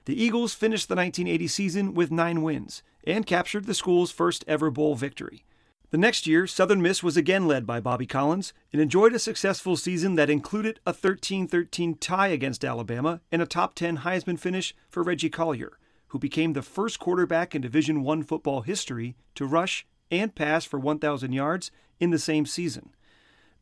The 0.05 0.21
Eagles 0.21 0.55
finished 0.55 0.89
the 0.89 0.97
1980 0.97 1.47
season 1.49 1.95
with 1.95 2.11
nine 2.11 2.43
wins 2.43 2.83
and 3.05 3.27
captured 3.27 3.67
the 3.67 3.75
school's 3.75 4.11
first 4.11 4.45
ever 4.49 4.71
bowl 4.71 4.95
victory. 4.95 5.45
The 5.91 5.99
next 5.99 6.27
year, 6.27 6.47
Southern 6.47 6.83
Miss 6.83 7.03
was 7.03 7.17
again 7.17 7.47
led 7.47 7.67
by 7.67 7.81
Bobby 7.81 8.07
Collins 8.07 8.53
and 8.73 8.83
enjoyed 8.83 9.15
a 9.15 9.19
successful 9.19 9.75
season 9.77 10.17
that 10.17 10.29
included 10.29 10.81
a 10.85 10.93
13 10.93 11.49
13 11.49 11.95
tie 11.97 12.29
against 12.29 12.65
Alabama 12.65 13.21
and 13.33 13.41
a 13.41 13.47
top 13.47 13.75
10 13.75 13.99
Heisman 13.99 14.39
finish 14.39 14.75
for 14.91 15.03
Reggie 15.03 15.31
Collier, 15.31 15.79
who 16.09 16.19
became 16.19 16.53
the 16.53 16.63
first 16.63 16.99
quarterback 16.99 17.55
in 17.55 17.63
Division 17.63 18.07
I 18.07 18.23
football 18.23 18.61
history 18.63 19.17
to 19.35 19.47
rush 19.47 19.87
and 20.11 20.35
pass 20.35 20.65
for 20.65 20.79
1,000 20.79 21.33
yards 21.33 21.71
in 22.01 22.11
the 22.11 22.19
same 22.19 22.45
season. 22.45 22.91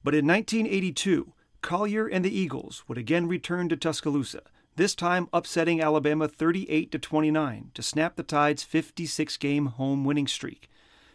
But 0.02 0.14
in 0.14 0.26
1982, 0.26 1.32
Collier 1.66 2.06
and 2.06 2.24
the 2.24 2.34
Eagles 2.34 2.84
would 2.86 2.96
again 2.96 3.26
return 3.26 3.68
to 3.68 3.76
Tuscaloosa, 3.76 4.42
this 4.76 4.94
time 4.94 5.28
upsetting 5.32 5.80
Alabama 5.80 6.28
38 6.28 6.92
to 6.92 6.98
29 7.00 7.72
to 7.74 7.82
snap 7.82 8.14
the 8.14 8.22
Tide's 8.22 8.62
56 8.62 9.36
game 9.38 9.66
home 9.66 10.04
winning 10.04 10.28
streak. 10.28 10.70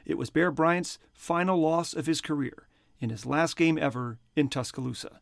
It 0.05 0.17
was 0.17 0.29
Bear 0.29 0.51
Bryant's 0.51 0.99
final 1.13 1.57
loss 1.57 1.93
of 1.93 2.05
his 2.05 2.19
career 2.19 2.67
in 2.99 3.11
his 3.11 3.25
last 3.25 3.55
game 3.55 3.77
ever 3.77 4.19
in 4.35 4.49
Tuscaloosa. 4.49 5.21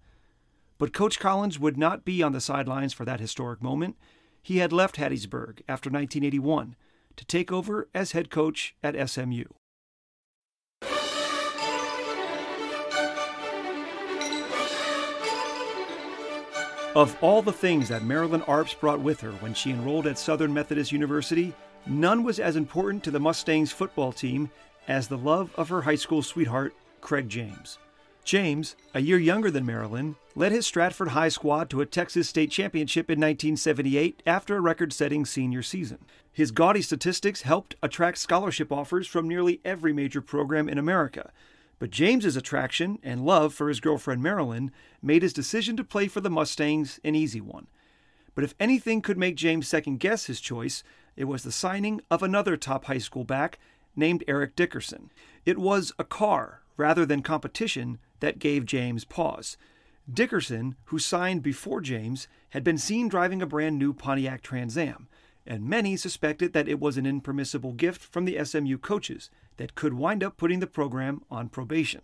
But 0.80 0.94
Coach 0.94 1.20
Collins 1.20 1.60
would 1.60 1.78
not 1.78 2.04
be 2.04 2.24
on 2.24 2.32
the 2.32 2.42
sidelines 2.42 2.94
for 2.94 3.06
that 3.06 3.20
historic 3.20 3.62
moment. 3.62 3.98
He 4.42 4.58
had 4.58 4.74
left 4.74 4.96
Hattiesburg 4.96 5.62
after 5.70 5.92
1981 5.92 6.76
to 7.18 7.26
take 7.26 7.52
over 7.52 7.88
as 7.94 8.14
head 8.14 8.32
coach 8.32 8.74
at 8.82 9.08
SMU. 9.08 9.44
Of 17.00 17.16
all 17.22 17.42
the 17.42 17.54
things 17.54 17.88
that 17.88 18.04
Marilyn 18.04 18.42
Arps 18.42 18.78
brought 18.78 19.00
with 19.00 19.22
her 19.22 19.32
when 19.32 19.54
she 19.54 19.72
enrolled 19.72 20.06
at 20.06 20.20
Southern 20.20 20.54
Methodist 20.54 20.92
University, 20.92 21.54
none 21.86 22.26
was 22.26 22.42
as 22.42 22.58
important 22.58 23.06
to 23.06 23.12
the 23.12 23.22
Mustangs 23.22 23.72
football 23.72 24.12
team 24.12 24.52
as 24.86 25.08
the 25.08 25.18
love 25.18 25.50
of 25.56 25.70
her 25.70 25.84
high 25.84 25.96
school 25.96 26.22
sweetheart, 26.22 26.76
Craig 27.00 27.30
James. 27.30 27.78
James, 28.26 28.76
a 28.94 29.00
year 29.00 29.18
younger 29.18 29.50
than 29.50 29.66
Marilyn, 29.66 30.18
led 30.36 30.52
his 30.52 30.68
Stratford 30.68 31.08
High 31.08 31.30
squad 31.30 31.70
to 31.70 31.80
a 31.80 31.86
Texas 31.86 32.28
state 32.28 32.52
championship 32.52 33.10
in 33.10 33.18
1978 33.18 34.22
after 34.26 34.58
a 34.58 34.60
record 34.60 34.92
setting 34.92 35.26
senior 35.26 35.64
season. 35.64 36.00
His 36.34 36.52
gaudy 36.52 36.82
statistics 36.82 37.44
helped 37.44 37.76
attract 37.82 38.18
scholarship 38.18 38.74
offers 38.74 39.08
from 39.08 39.26
nearly 39.26 39.62
every 39.64 39.94
major 39.94 40.20
program 40.20 40.68
in 40.68 40.78
America. 40.78 41.32
But 41.80 41.92
James's 41.92 42.36
attraction 42.36 43.00
and 43.02 43.26
love 43.26 43.54
for 43.54 43.70
his 43.70 43.80
girlfriend 43.80 44.22
Marilyn 44.22 44.72
made 45.02 45.24
his 45.24 45.34
decision 45.34 45.78
to 45.78 45.84
play 45.84 46.08
for 46.08 46.22
the 46.22 46.30
Mustangs 46.30 47.00
an 47.04 47.16
easy 47.16 47.42
one. 47.42 47.68
But 48.36 48.44
if 48.44 48.54
anything 48.60 49.02
could 49.02 49.18
make 49.18 49.36
James 49.36 49.68
second 49.68 50.00
guess 50.00 50.26
his 50.26 50.42
choice, 50.42 50.84
it 51.16 51.24
was 51.24 51.44
the 51.44 51.52
signing 51.52 52.02
of 52.12 52.22
another 52.22 52.58
top 52.58 52.86
high 52.86 52.98
school 52.98 53.24
back 53.24 53.60
named 53.96 54.24
Eric 54.28 54.56
Dickerson. 54.56 55.10
It 55.46 55.58
was 55.58 55.92
a 55.98 56.04
car 56.04 56.62
rather 56.78 57.06
than 57.06 57.22
competition 57.22 57.98
that 58.20 58.40
gave 58.40 58.66
James 58.66 59.06
pause. 59.06 59.58
Dickerson, 60.12 60.76
who 60.86 61.00
signed 61.00 61.44
before 61.44 61.82
James, 61.82 62.28
had 62.50 62.64
been 62.64 62.78
seen 62.78 63.08
driving 63.08 63.42
a 63.42 63.46
brand 63.46 63.78
new 63.78 63.94
Pontiac 63.94 64.42
Trans 64.42 64.78
Am, 64.78 65.08
and 65.50 65.66
many 65.66 65.98
suspected 65.98 66.54
that 66.54 66.70
it 66.70 66.80
was 66.80 66.96
an 66.96 67.08
impermissible 67.08 67.74
gift 67.74 68.04
from 68.04 68.26
the 68.26 68.38
SMU 68.46 68.78
coaches 68.78 69.32
that 69.58 69.74
could 69.74 69.96
wind 69.96 70.24
up 70.24 70.38
putting 70.38 70.60
the 70.60 70.68
program 70.68 71.24
on 71.32 71.50
probation. 71.50 72.04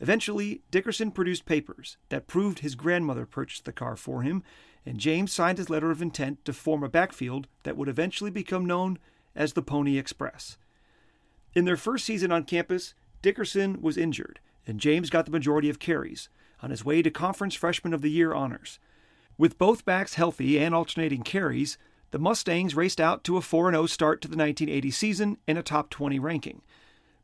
Eventually, 0.00 0.62
Dickerson 0.70 1.10
produced 1.10 1.44
papers 1.44 1.98
that 2.08 2.26
proved 2.26 2.60
his 2.60 2.74
grandmother 2.74 3.26
purchased 3.26 3.66
the 3.66 3.72
car 3.72 3.96
for 3.96 4.22
him, 4.22 4.42
and 4.86 4.96
James 4.96 5.30
signed 5.30 5.58
his 5.58 5.68
letter 5.68 5.90
of 5.90 6.00
intent 6.00 6.42
to 6.46 6.54
form 6.54 6.82
a 6.82 6.88
backfield 6.88 7.46
that 7.64 7.76
would 7.76 7.88
eventually 7.88 8.30
become 8.30 8.64
known 8.64 8.98
as 9.36 9.52
the 9.52 9.62
Pony 9.62 9.98
Express. 9.98 10.56
In 11.54 11.66
their 11.66 11.76
first 11.76 12.06
season 12.06 12.32
on 12.32 12.44
campus, 12.44 12.94
Dickerson 13.20 13.82
was 13.82 13.98
injured, 13.98 14.40
and 14.66 14.80
James 14.80 15.10
got 15.10 15.26
the 15.26 15.30
majority 15.30 15.68
of 15.68 15.78
carries 15.78 16.30
on 16.62 16.70
his 16.70 16.82
way 16.82 17.02
to 17.02 17.10
Conference 17.10 17.54
Freshman 17.54 17.92
of 17.92 18.00
the 18.00 18.10
Year 18.10 18.32
honors. 18.32 18.78
With 19.36 19.58
both 19.58 19.84
backs 19.84 20.14
healthy 20.14 20.58
and 20.58 20.74
alternating 20.74 21.22
carries, 21.22 21.76
the 22.10 22.18
Mustangs 22.18 22.74
raced 22.74 23.00
out 23.00 23.24
to 23.24 23.36
a 23.36 23.40
4 23.40 23.70
0 23.70 23.86
start 23.86 24.20
to 24.22 24.28
the 24.28 24.36
1980 24.36 24.90
season 24.90 25.38
and 25.46 25.58
a 25.58 25.62
top 25.62 25.90
20 25.90 26.18
ranking. 26.18 26.62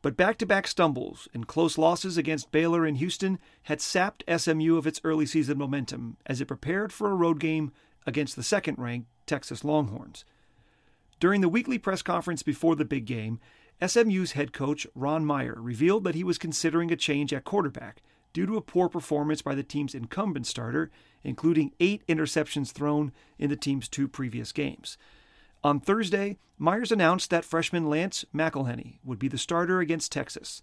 But 0.01 0.15
back 0.15 0.37
to 0.37 0.45
back 0.45 0.67
stumbles 0.67 1.27
and 1.33 1.47
close 1.47 1.77
losses 1.77 2.17
against 2.17 2.51
Baylor 2.51 2.85
and 2.85 2.97
Houston 2.97 3.39
had 3.63 3.81
sapped 3.81 4.23
SMU 4.33 4.77
of 4.77 4.87
its 4.87 5.01
early 5.03 5.25
season 5.25 5.57
momentum 5.57 6.17
as 6.25 6.39
it 6.39 6.45
prepared 6.45 6.93
for 6.93 7.11
a 7.11 7.15
road 7.15 7.39
game 7.39 7.71
against 8.05 8.35
the 8.35 8.43
second 8.43 8.77
ranked 8.77 9.09
Texas 9.25 9.63
Longhorns. 9.63 10.23
During 11.19 11.41
the 11.41 11.49
weekly 11.49 11.77
press 11.77 12.01
conference 12.01 12.43
before 12.43 12.75
the 12.75 12.85
big 12.85 13.05
game, 13.05 13.39
SMU's 13.85 14.33
head 14.33 14.53
coach, 14.53 14.87
Ron 14.95 15.25
Meyer, 15.25 15.55
revealed 15.57 16.03
that 16.03 16.15
he 16.15 16.23
was 16.23 16.37
considering 16.37 16.91
a 16.91 16.95
change 16.95 17.33
at 17.33 17.43
quarterback 17.43 18.01
due 18.37 18.45
to 18.45 18.55
a 18.55 18.61
poor 18.61 18.87
performance 18.87 19.41
by 19.41 19.55
the 19.55 19.63
team's 19.63 19.95
incumbent 19.95 20.45
starter, 20.45 20.91
including 21.23 21.71
eight 21.79 22.05
interceptions 22.05 22.71
thrown 22.71 23.11
in 23.39 23.49
the 23.49 23.55
team's 23.55 23.87
two 23.87 24.07
previous 24.07 24.51
games. 24.51 24.95
On 25.63 25.79
Thursday, 25.79 26.37
Myers 26.59 26.91
announced 26.91 27.31
that 27.31 27.43
freshman 27.43 27.89
Lance 27.89 28.25
McIlhenny 28.35 28.99
would 29.03 29.17
be 29.17 29.27
the 29.27 29.39
starter 29.39 29.79
against 29.79 30.11
Texas. 30.11 30.61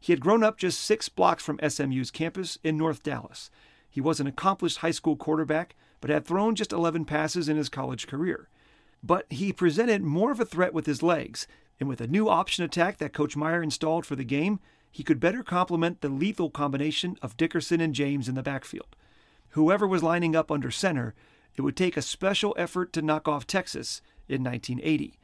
He 0.00 0.14
had 0.14 0.22
grown 0.22 0.42
up 0.42 0.56
just 0.56 0.80
six 0.80 1.10
blocks 1.10 1.44
from 1.44 1.60
SMU's 1.62 2.10
campus 2.10 2.56
in 2.64 2.78
North 2.78 3.02
Dallas. 3.02 3.50
He 3.90 4.00
was 4.00 4.18
an 4.18 4.26
accomplished 4.26 4.78
high 4.78 4.90
school 4.90 5.16
quarterback, 5.16 5.76
but 6.00 6.08
had 6.08 6.24
thrown 6.24 6.54
just 6.54 6.72
11 6.72 7.04
passes 7.04 7.50
in 7.50 7.58
his 7.58 7.68
college 7.68 8.06
career. 8.06 8.48
But 9.02 9.26
he 9.28 9.52
presented 9.52 10.02
more 10.02 10.32
of 10.32 10.40
a 10.40 10.46
threat 10.46 10.72
with 10.72 10.86
his 10.86 11.02
legs, 11.02 11.46
and 11.78 11.86
with 11.86 12.00
a 12.00 12.06
new 12.06 12.30
option 12.30 12.64
attack 12.64 12.96
that 12.96 13.12
Coach 13.12 13.36
Meyer 13.36 13.62
installed 13.62 14.06
for 14.06 14.16
the 14.16 14.24
game, 14.24 14.58
he 14.90 15.02
could 15.02 15.20
better 15.20 15.42
complement 15.42 16.00
the 16.00 16.08
lethal 16.08 16.50
combination 16.50 17.16
of 17.22 17.36
Dickerson 17.36 17.80
and 17.80 17.94
James 17.94 18.28
in 18.28 18.34
the 18.34 18.42
backfield. 18.42 18.96
Whoever 19.50 19.86
was 19.86 20.02
lining 20.02 20.34
up 20.34 20.50
under 20.50 20.70
center, 20.70 21.14
it 21.56 21.62
would 21.62 21.76
take 21.76 21.96
a 21.96 22.02
special 22.02 22.54
effort 22.58 22.92
to 22.92 23.02
knock 23.02 23.28
off 23.28 23.46
Texas 23.46 24.00
in 24.28 24.42
1980. 24.44 25.18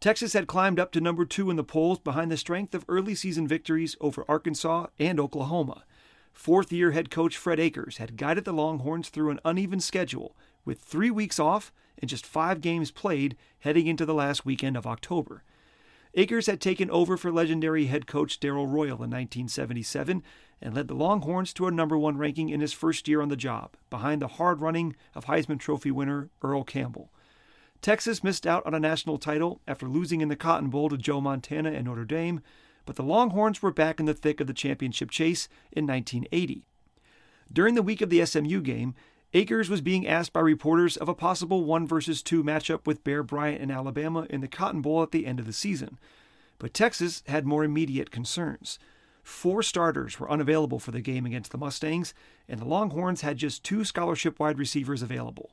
Texas 0.00 0.32
had 0.32 0.46
climbed 0.46 0.80
up 0.80 0.92
to 0.92 1.00
number 1.00 1.26
two 1.26 1.50
in 1.50 1.56
the 1.56 1.64
polls 1.64 1.98
behind 1.98 2.30
the 2.30 2.36
strength 2.36 2.74
of 2.74 2.86
early 2.88 3.14
season 3.14 3.46
victories 3.46 3.96
over 4.00 4.24
Arkansas 4.28 4.86
and 4.98 5.20
Oklahoma. 5.20 5.84
Fourth 6.32 6.72
year 6.72 6.92
head 6.92 7.10
coach 7.10 7.36
Fred 7.36 7.60
Akers 7.60 7.98
had 7.98 8.16
guided 8.16 8.44
the 8.44 8.52
Longhorns 8.52 9.10
through 9.10 9.30
an 9.30 9.40
uneven 9.44 9.80
schedule, 9.80 10.34
with 10.64 10.80
three 10.80 11.10
weeks 11.10 11.38
off 11.38 11.70
and 11.98 12.08
just 12.08 12.24
five 12.24 12.62
games 12.62 12.90
played 12.90 13.36
heading 13.58 13.86
into 13.86 14.06
the 14.06 14.14
last 14.14 14.46
weekend 14.46 14.76
of 14.76 14.86
October. 14.86 15.42
Akers 16.14 16.46
had 16.46 16.60
taken 16.60 16.90
over 16.90 17.16
for 17.16 17.30
legendary 17.30 17.86
head 17.86 18.06
coach 18.06 18.40
Darrell 18.40 18.66
Royal 18.66 19.02
in 19.02 19.10
1977 19.10 20.22
and 20.60 20.74
led 20.74 20.88
the 20.88 20.94
Longhorns 20.94 21.52
to 21.54 21.66
a 21.66 21.70
number 21.70 21.96
one 21.96 22.18
ranking 22.18 22.48
in 22.48 22.60
his 22.60 22.72
first 22.72 23.06
year 23.06 23.22
on 23.22 23.28
the 23.28 23.36
job, 23.36 23.76
behind 23.88 24.20
the 24.20 24.28
hard 24.28 24.60
running 24.60 24.96
of 25.14 25.26
Heisman 25.26 25.60
Trophy 25.60 25.90
winner 25.90 26.28
Earl 26.42 26.64
Campbell. 26.64 27.12
Texas 27.80 28.24
missed 28.24 28.46
out 28.46 28.66
on 28.66 28.74
a 28.74 28.80
national 28.80 29.18
title 29.18 29.60
after 29.66 29.88
losing 29.88 30.20
in 30.20 30.28
the 30.28 30.36
Cotton 30.36 30.68
Bowl 30.68 30.88
to 30.88 30.98
Joe 30.98 31.20
Montana 31.20 31.70
and 31.70 31.86
Notre 31.86 32.04
Dame, 32.04 32.40
but 32.84 32.96
the 32.96 33.02
Longhorns 33.02 33.62
were 33.62 33.72
back 33.72 34.00
in 34.00 34.06
the 34.06 34.14
thick 34.14 34.40
of 34.40 34.46
the 34.46 34.52
championship 34.52 35.10
chase 35.10 35.48
in 35.72 35.86
1980. 35.86 36.66
During 37.52 37.74
the 37.74 37.82
week 37.82 38.00
of 38.00 38.10
the 38.10 38.24
SMU 38.24 38.60
game, 38.60 38.94
Akers 39.32 39.70
was 39.70 39.80
being 39.80 40.08
asked 40.08 40.32
by 40.32 40.40
reporters 40.40 40.96
of 40.96 41.08
a 41.08 41.14
possible 41.14 41.64
1 41.64 41.86
versus 41.86 42.20
2 42.20 42.42
matchup 42.42 42.84
with 42.84 43.04
Bear 43.04 43.22
Bryant 43.22 43.62
and 43.62 43.70
Alabama 43.70 44.26
in 44.28 44.40
the 44.40 44.48
Cotton 44.48 44.82
Bowl 44.82 45.04
at 45.04 45.12
the 45.12 45.24
end 45.24 45.38
of 45.38 45.46
the 45.46 45.52
season. 45.52 45.98
But 46.58 46.74
Texas 46.74 47.22
had 47.28 47.46
more 47.46 47.62
immediate 47.62 48.10
concerns. 48.10 48.80
Four 49.22 49.62
starters 49.62 50.18
were 50.18 50.30
unavailable 50.30 50.80
for 50.80 50.90
the 50.90 51.00
game 51.00 51.26
against 51.26 51.52
the 51.52 51.58
Mustangs, 51.58 52.12
and 52.48 52.58
the 52.58 52.64
Longhorns 52.64 53.20
had 53.20 53.36
just 53.36 53.62
two 53.62 53.84
scholarship 53.84 54.40
wide 54.40 54.58
receivers 54.58 55.00
available. 55.00 55.52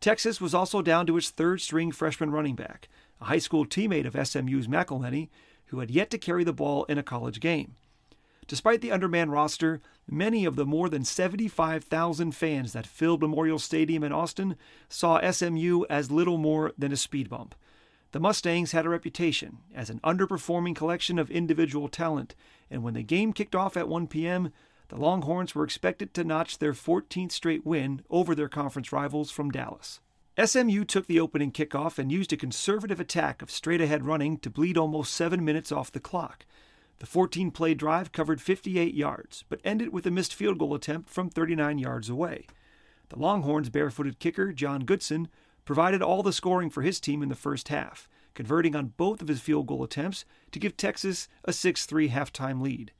Texas 0.00 0.40
was 0.40 0.54
also 0.54 0.80
down 0.80 1.04
to 1.06 1.16
its 1.16 1.30
third 1.30 1.60
string 1.60 1.90
freshman 1.90 2.30
running 2.30 2.54
back, 2.54 2.88
a 3.20 3.24
high 3.24 3.38
school 3.38 3.66
teammate 3.66 4.06
of 4.06 4.14
SMU's 4.14 4.68
McIlhenny, 4.68 5.30
who 5.66 5.80
had 5.80 5.90
yet 5.90 6.10
to 6.10 6.18
carry 6.18 6.44
the 6.44 6.52
ball 6.52 6.84
in 6.84 6.96
a 6.96 7.02
college 7.02 7.40
game. 7.40 7.74
Despite 8.50 8.80
the 8.80 8.90
undermanned 8.90 9.30
roster, 9.30 9.80
many 10.08 10.44
of 10.44 10.56
the 10.56 10.66
more 10.66 10.88
than 10.88 11.04
75,000 11.04 12.32
fans 12.32 12.72
that 12.72 12.84
filled 12.84 13.20
Memorial 13.20 13.60
Stadium 13.60 14.02
in 14.02 14.10
Austin 14.10 14.56
saw 14.88 15.20
SMU 15.30 15.84
as 15.88 16.10
little 16.10 16.36
more 16.36 16.72
than 16.76 16.90
a 16.90 16.96
speed 16.96 17.30
bump. 17.30 17.54
The 18.10 18.18
Mustangs 18.18 18.72
had 18.72 18.86
a 18.86 18.88
reputation 18.88 19.58
as 19.72 19.88
an 19.88 20.00
underperforming 20.00 20.74
collection 20.74 21.16
of 21.16 21.30
individual 21.30 21.86
talent, 21.86 22.34
and 22.68 22.82
when 22.82 22.94
the 22.94 23.04
game 23.04 23.32
kicked 23.32 23.54
off 23.54 23.76
at 23.76 23.88
1 23.88 24.08
p.m., 24.08 24.52
the 24.88 24.96
Longhorns 24.96 25.54
were 25.54 25.62
expected 25.62 26.12
to 26.14 26.24
notch 26.24 26.58
their 26.58 26.72
14th 26.72 27.30
straight 27.30 27.64
win 27.64 28.02
over 28.10 28.34
their 28.34 28.48
conference 28.48 28.90
rivals 28.90 29.30
from 29.30 29.52
Dallas. 29.52 30.00
SMU 30.44 30.84
took 30.84 31.06
the 31.06 31.20
opening 31.20 31.52
kickoff 31.52 32.00
and 32.00 32.10
used 32.10 32.32
a 32.32 32.36
conservative 32.36 32.98
attack 32.98 33.42
of 33.42 33.50
straight 33.52 33.80
ahead 33.80 34.04
running 34.04 34.38
to 34.38 34.50
bleed 34.50 34.76
almost 34.76 35.14
seven 35.14 35.44
minutes 35.44 35.70
off 35.70 35.92
the 35.92 36.00
clock. 36.00 36.46
The 37.00 37.06
14 37.06 37.50
play 37.50 37.72
drive 37.72 38.12
covered 38.12 38.42
58 38.42 38.92
yards, 38.92 39.44
but 39.48 39.60
ended 39.64 39.88
with 39.88 40.06
a 40.06 40.10
missed 40.10 40.34
field 40.34 40.58
goal 40.58 40.74
attempt 40.74 41.08
from 41.08 41.30
39 41.30 41.78
yards 41.78 42.10
away. 42.10 42.46
The 43.08 43.18
Longhorns' 43.18 43.70
barefooted 43.70 44.18
kicker, 44.18 44.52
John 44.52 44.84
Goodson, 44.84 45.28
provided 45.64 46.02
all 46.02 46.22
the 46.22 46.32
scoring 46.32 46.68
for 46.68 46.82
his 46.82 47.00
team 47.00 47.22
in 47.22 47.30
the 47.30 47.34
first 47.34 47.68
half, 47.68 48.06
converting 48.34 48.76
on 48.76 48.92
both 48.98 49.22
of 49.22 49.28
his 49.28 49.40
field 49.40 49.66
goal 49.66 49.82
attempts 49.82 50.26
to 50.52 50.58
give 50.58 50.76
Texas 50.76 51.26
a 51.42 51.54
6 51.54 51.86
3 51.86 52.10
halftime 52.10 52.60
lead. 52.60 52.92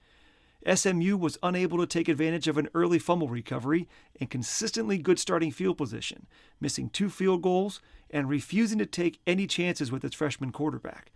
SMU 0.66 1.18
was 1.18 1.38
unable 1.42 1.76
to 1.76 1.86
take 1.86 2.08
advantage 2.08 2.48
of 2.48 2.56
an 2.56 2.70
early 2.74 2.98
fumble 2.98 3.28
recovery 3.28 3.86
and 4.18 4.30
consistently 4.30 4.96
good 4.96 5.18
starting 5.18 5.50
field 5.50 5.76
position, 5.76 6.26
missing 6.58 6.88
two 6.88 7.10
field 7.10 7.42
goals 7.42 7.82
and 8.10 8.30
refusing 8.30 8.78
to 8.78 8.86
take 8.86 9.20
any 9.26 9.46
chances 9.46 9.92
with 9.92 10.04
its 10.06 10.16
freshman 10.16 10.52
quarterback. 10.52 11.12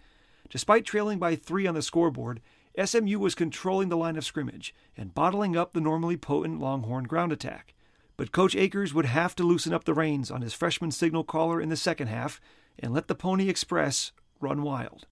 Despite 0.51 0.85
trailing 0.85 1.19
by 1.19 1.35
three 1.35 1.67
on 1.67 1.75
the 1.75 1.83
scoreboard, 1.83 2.41
SMU 2.83 3.19
was 3.19 3.35
controlling 3.35 3.89
the 3.89 3.97
line 3.97 4.17
of 4.17 4.25
scrimmage 4.25 4.75
and 4.97 5.15
bottling 5.15 5.57
up 5.57 5.73
the 5.73 5.81
normally 5.81 6.17
potent 6.17 6.61
Longhorn 6.61 7.05
ground 7.05 7.33
attack. 7.33 7.75
But 8.17 8.33
Coach 8.33 8.55
Akers 8.55 8.95
would 8.95 9.07
have 9.07 9.35
to 9.37 9.43
loosen 9.45 9.73
up 9.73 9.85
the 9.85 9.95
reins 9.95 10.31
on 10.31 10.43
his 10.43 10.55
freshman 10.55 10.91
signal 10.91 11.25
caller 11.25 11.61
in 11.61 11.69
the 11.69 11.77
second 11.77 12.09
half 12.09 12.41
and 12.79 12.93
let 12.93 13.09
the 13.09 13.15
Pony 13.15 13.49
Express 13.49 14.13
run 14.41 14.63
wild. 14.63 15.07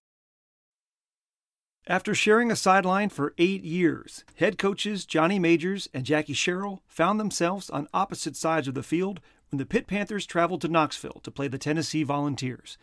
After 1.89 2.15
sharing 2.15 2.53
a 2.53 2.57
sideline 2.57 3.09
for 3.09 3.35
eight 3.39 3.65
years, 3.65 4.25
head 4.37 4.57
coaches 4.57 5.05
Johnny 5.05 5.41
Majors 5.41 5.89
and 5.93 6.05
Jackie 6.05 6.33
Sherrill 6.33 6.81
found 6.87 7.19
themselves 7.19 7.69
on 7.71 7.89
opposite 7.93 8.37
sides 8.37 8.69
of 8.69 8.75
the 8.75 8.85
field 8.85 9.21
when 9.51 9.59
the 9.59 9.67
Pitt 9.67 9.89
Panthers 9.89 10.25
traveled 10.25 10.61
to 10.61 10.69
Knoxville 10.69 11.21
to 11.25 11.31
play 11.33 11.49
the 11.49 11.59
Tennessee 11.59 12.05
Volunteers. 12.05 12.79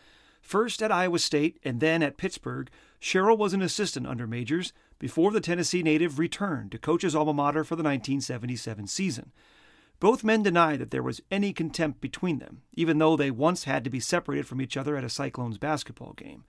First 0.50 0.82
at 0.82 0.91
Iowa 0.91 1.20
State 1.20 1.60
and 1.63 1.79
then 1.79 2.01
at 2.01 2.18
Pittsburgh, 2.18 2.72
Sherrill 3.00 3.38
was 3.38 3.53
an 3.53 3.62
assistant 3.62 4.08
under 4.08 4.25
Majors 4.25 4.74
before 4.98 5.29
the 5.29 5.41
Tennessee 5.41 5.84
native 5.84 6.18
returned 6.18 6.72
to 6.72 6.79
coach 6.79 7.03
his 7.03 7.15
alma 7.15 7.36
mater 7.36 7.63
for 7.63 7.75
the 7.75 7.84
1977 7.84 8.88
season. 8.88 9.32
Both 10.00 10.24
men 10.24 10.41
deny 10.41 10.75
that 10.75 10.89
there 10.89 11.03
was 11.03 11.22
any 11.29 11.53
contempt 11.53 12.01
between 12.01 12.39
them, 12.39 12.63
even 12.74 12.98
though 12.98 13.15
they 13.15 13.29
once 13.29 13.65
had 13.65 13.84
to 13.84 13.91
be 13.91 14.00
separated 14.00 14.48
from 14.48 14.60
each 14.60 14.75
other 14.75 14.98
at 14.98 15.03
a 15.03 15.10
Cyclones 15.10 15.60
basketball 15.60 16.13
game. 16.13 16.46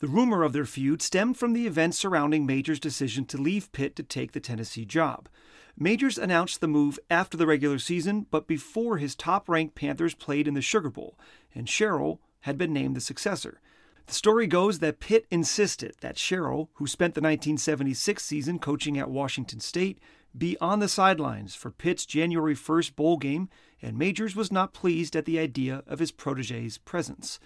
The 0.00 0.08
rumor 0.08 0.42
of 0.42 0.52
their 0.52 0.66
feud 0.66 1.00
stemmed 1.00 1.38
from 1.38 1.54
the 1.54 1.66
events 1.66 1.96
surrounding 1.96 2.44
Major's 2.44 2.80
decision 2.80 3.24
to 3.24 3.38
leave 3.38 3.72
Pitt 3.72 3.96
to 3.96 4.02
take 4.02 4.32
the 4.32 4.40
Tennessee 4.40 4.84
job. 4.84 5.30
Majors 5.74 6.18
announced 6.18 6.60
the 6.60 6.68
move 6.68 6.98
after 7.08 7.38
the 7.38 7.46
regular 7.46 7.78
season, 7.78 8.26
but 8.30 8.46
before 8.46 8.98
his 8.98 9.14
top 9.14 9.48
ranked 9.48 9.74
Panthers 9.74 10.14
played 10.14 10.46
in 10.46 10.52
the 10.52 10.60
Sugar 10.60 10.90
Bowl, 10.90 11.18
and 11.54 11.66
Sherrill 11.66 12.20
had 12.42 12.56
been 12.56 12.72
named 12.72 12.94
the 12.96 13.00
successor. 13.00 13.60
The 14.06 14.14
story 14.14 14.46
goes 14.46 14.80
that 14.80 15.00
Pitt 15.00 15.26
insisted 15.30 15.94
that 16.00 16.18
Sherrill, 16.18 16.70
who 16.74 16.86
spent 16.86 17.14
the 17.14 17.20
1976 17.20 18.24
season 18.24 18.58
coaching 18.58 18.98
at 18.98 19.10
Washington 19.10 19.60
State, 19.60 19.98
be 20.36 20.56
on 20.60 20.80
the 20.80 20.88
sidelines 20.88 21.54
for 21.54 21.70
Pitt's 21.70 22.06
January 22.06 22.54
1st 22.54 22.96
bowl 22.96 23.16
game, 23.16 23.48
and 23.80 23.98
Majors 23.98 24.34
was 24.34 24.50
not 24.50 24.72
pleased 24.72 25.14
at 25.14 25.24
the 25.24 25.38
idea 25.38 25.82
of 25.86 25.98
his 25.98 26.10
protege's 26.10 26.78
presence. 26.78 27.38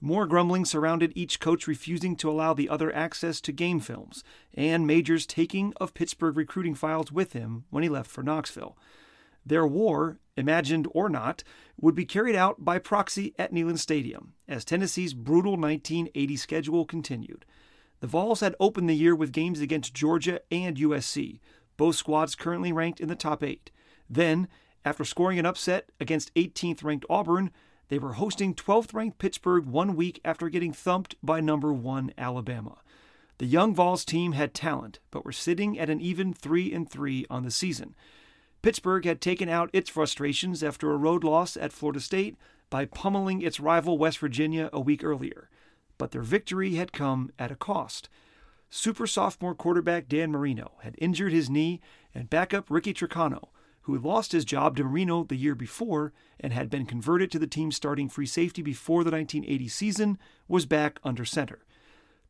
More 0.00 0.26
grumbling 0.26 0.64
surrounded 0.64 1.12
each 1.14 1.38
coach 1.38 1.68
refusing 1.68 2.16
to 2.16 2.30
allow 2.30 2.54
the 2.54 2.68
other 2.68 2.92
access 2.92 3.40
to 3.42 3.52
game 3.52 3.78
films, 3.78 4.24
and 4.54 4.86
Majors 4.86 5.26
taking 5.26 5.72
of 5.76 5.94
Pittsburgh 5.94 6.36
recruiting 6.36 6.74
files 6.74 7.12
with 7.12 7.34
him 7.34 7.64
when 7.70 7.84
he 7.84 7.88
left 7.88 8.10
for 8.10 8.24
Knoxville. 8.24 8.76
Their 9.44 9.66
war, 9.66 10.18
imagined 10.36 10.86
or 10.92 11.08
not, 11.08 11.42
would 11.80 11.94
be 11.94 12.04
carried 12.04 12.36
out 12.36 12.64
by 12.64 12.78
proxy 12.78 13.34
at 13.38 13.52
Neyland 13.52 13.78
Stadium 13.78 14.34
as 14.48 14.64
Tennessee's 14.64 15.14
brutal 15.14 15.56
1980 15.56 16.36
schedule 16.36 16.84
continued. 16.84 17.44
The 18.00 18.06
Vols 18.06 18.40
had 18.40 18.56
opened 18.58 18.88
the 18.88 18.94
year 18.94 19.14
with 19.14 19.32
games 19.32 19.60
against 19.60 19.94
Georgia 19.94 20.40
and 20.50 20.76
USC, 20.76 21.40
both 21.76 21.96
squads 21.96 22.34
currently 22.34 22.72
ranked 22.72 23.00
in 23.00 23.08
the 23.08 23.14
top 23.14 23.42
eight. 23.42 23.70
Then, 24.08 24.48
after 24.84 25.04
scoring 25.04 25.38
an 25.38 25.46
upset 25.46 25.90
against 26.00 26.34
18th 26.34 26.82
ranked 26.82 27.06
Auburn, 27.08 27.50
they 27.88 27.98
were 27.98 28.14
hosting 28.14 28.54
12th 28.54 28.94
ranked 28.94 29.18
Pittsburgh 29.18 29.66
one 29.66 29.94
week 29.94 30.20
after 30.24 30.48
getting 30.48 30.72
thumped 30.72 31.14
by 31.22 31.40
number 31.40 31.72
one 31.72 32.12
Alabama. 32.16 32.78
The 33.38 33.46
young 33.46 33.74
Vols 33.74 34.04
team 34.04 34.32
had 34.32 34.54
talent, 34.54 34.98
but 35.10 35.24
were 35.24 35.32
sitting 35.32 35.78
at 35.78 35.90
an 35.90 36.00
even 36.00 36.32
3 36.32 36.72
and 36.72 36.88
3 36.88 37.26
on 37.28 37.42
the 37.42 37.50
season. 37.50 37.94
Pittsburgh 38.62 39.04
had 39.04 39.20
taken 39.20 39.48
out 39.48 39.70
its 39.72 39.90
frustrations 39.90 40.62
after 40.62 40.92
a 40.92 40.96
road 40.96 41.24
loss 41.24 41.56
at 41.56 41.72
Florida 41.72 41.98
State 41.98 42.36
by 42.70 42.84
pummeling 42.84 43.42
its 43.42 43.58
rival 43.58 43.98
West 43.98 44.18
Virginia 44.18 44.70
a 44.72 44.80
week 44.80 45.02
earlier. 45.02 45.50
But 45.98 46.12
their 46.12 46.22
victory 46.22 46.74
had 46.74 46.92
come 46.92 47.32
at 47.40 47.50
a 47.50 47.56
cost. 47.56 48.08
Super 48.70 49.06
sophomore 49.06 49.54
quarterback 49.54 50.08
Dan 50.08 50.30
Marino 50.30 50.72
had 50.82 50.94
injured 50.98 51.32
his 51.32 51.50
knee, 51.50 51.80
and 52.14 52.30
backup 52.30 52.70
Ricky 52.70 52.94
Trocano, 52.94 53.48
who 53.82 53.94
had 53.94 54.04
lost 54.04 54.30
his 54.32 54.44
job 54.44 54.76
to 54.76 54.84
Marino 54.84 55.24
the 55.24 55.36
year 55.36 55.56
before 55.56 56.12
and 56.38 56.52
had 56.52 56.70
been 56.70 56.86
converted 56.86 57.30
to 57.32 57.38
the 57.38 57.48
team's 57.48 57.76
starting 57.76 58.08
free 58.08 58.26
safety 58.26 58.62
before 58.62 59.02
the 59.02 59.10
1980 59.10 59.68
season, 59.68 60.18
was 60.46 60.66
back 60.66 61.00
under 61.02 61.24
center. 61.24 61.64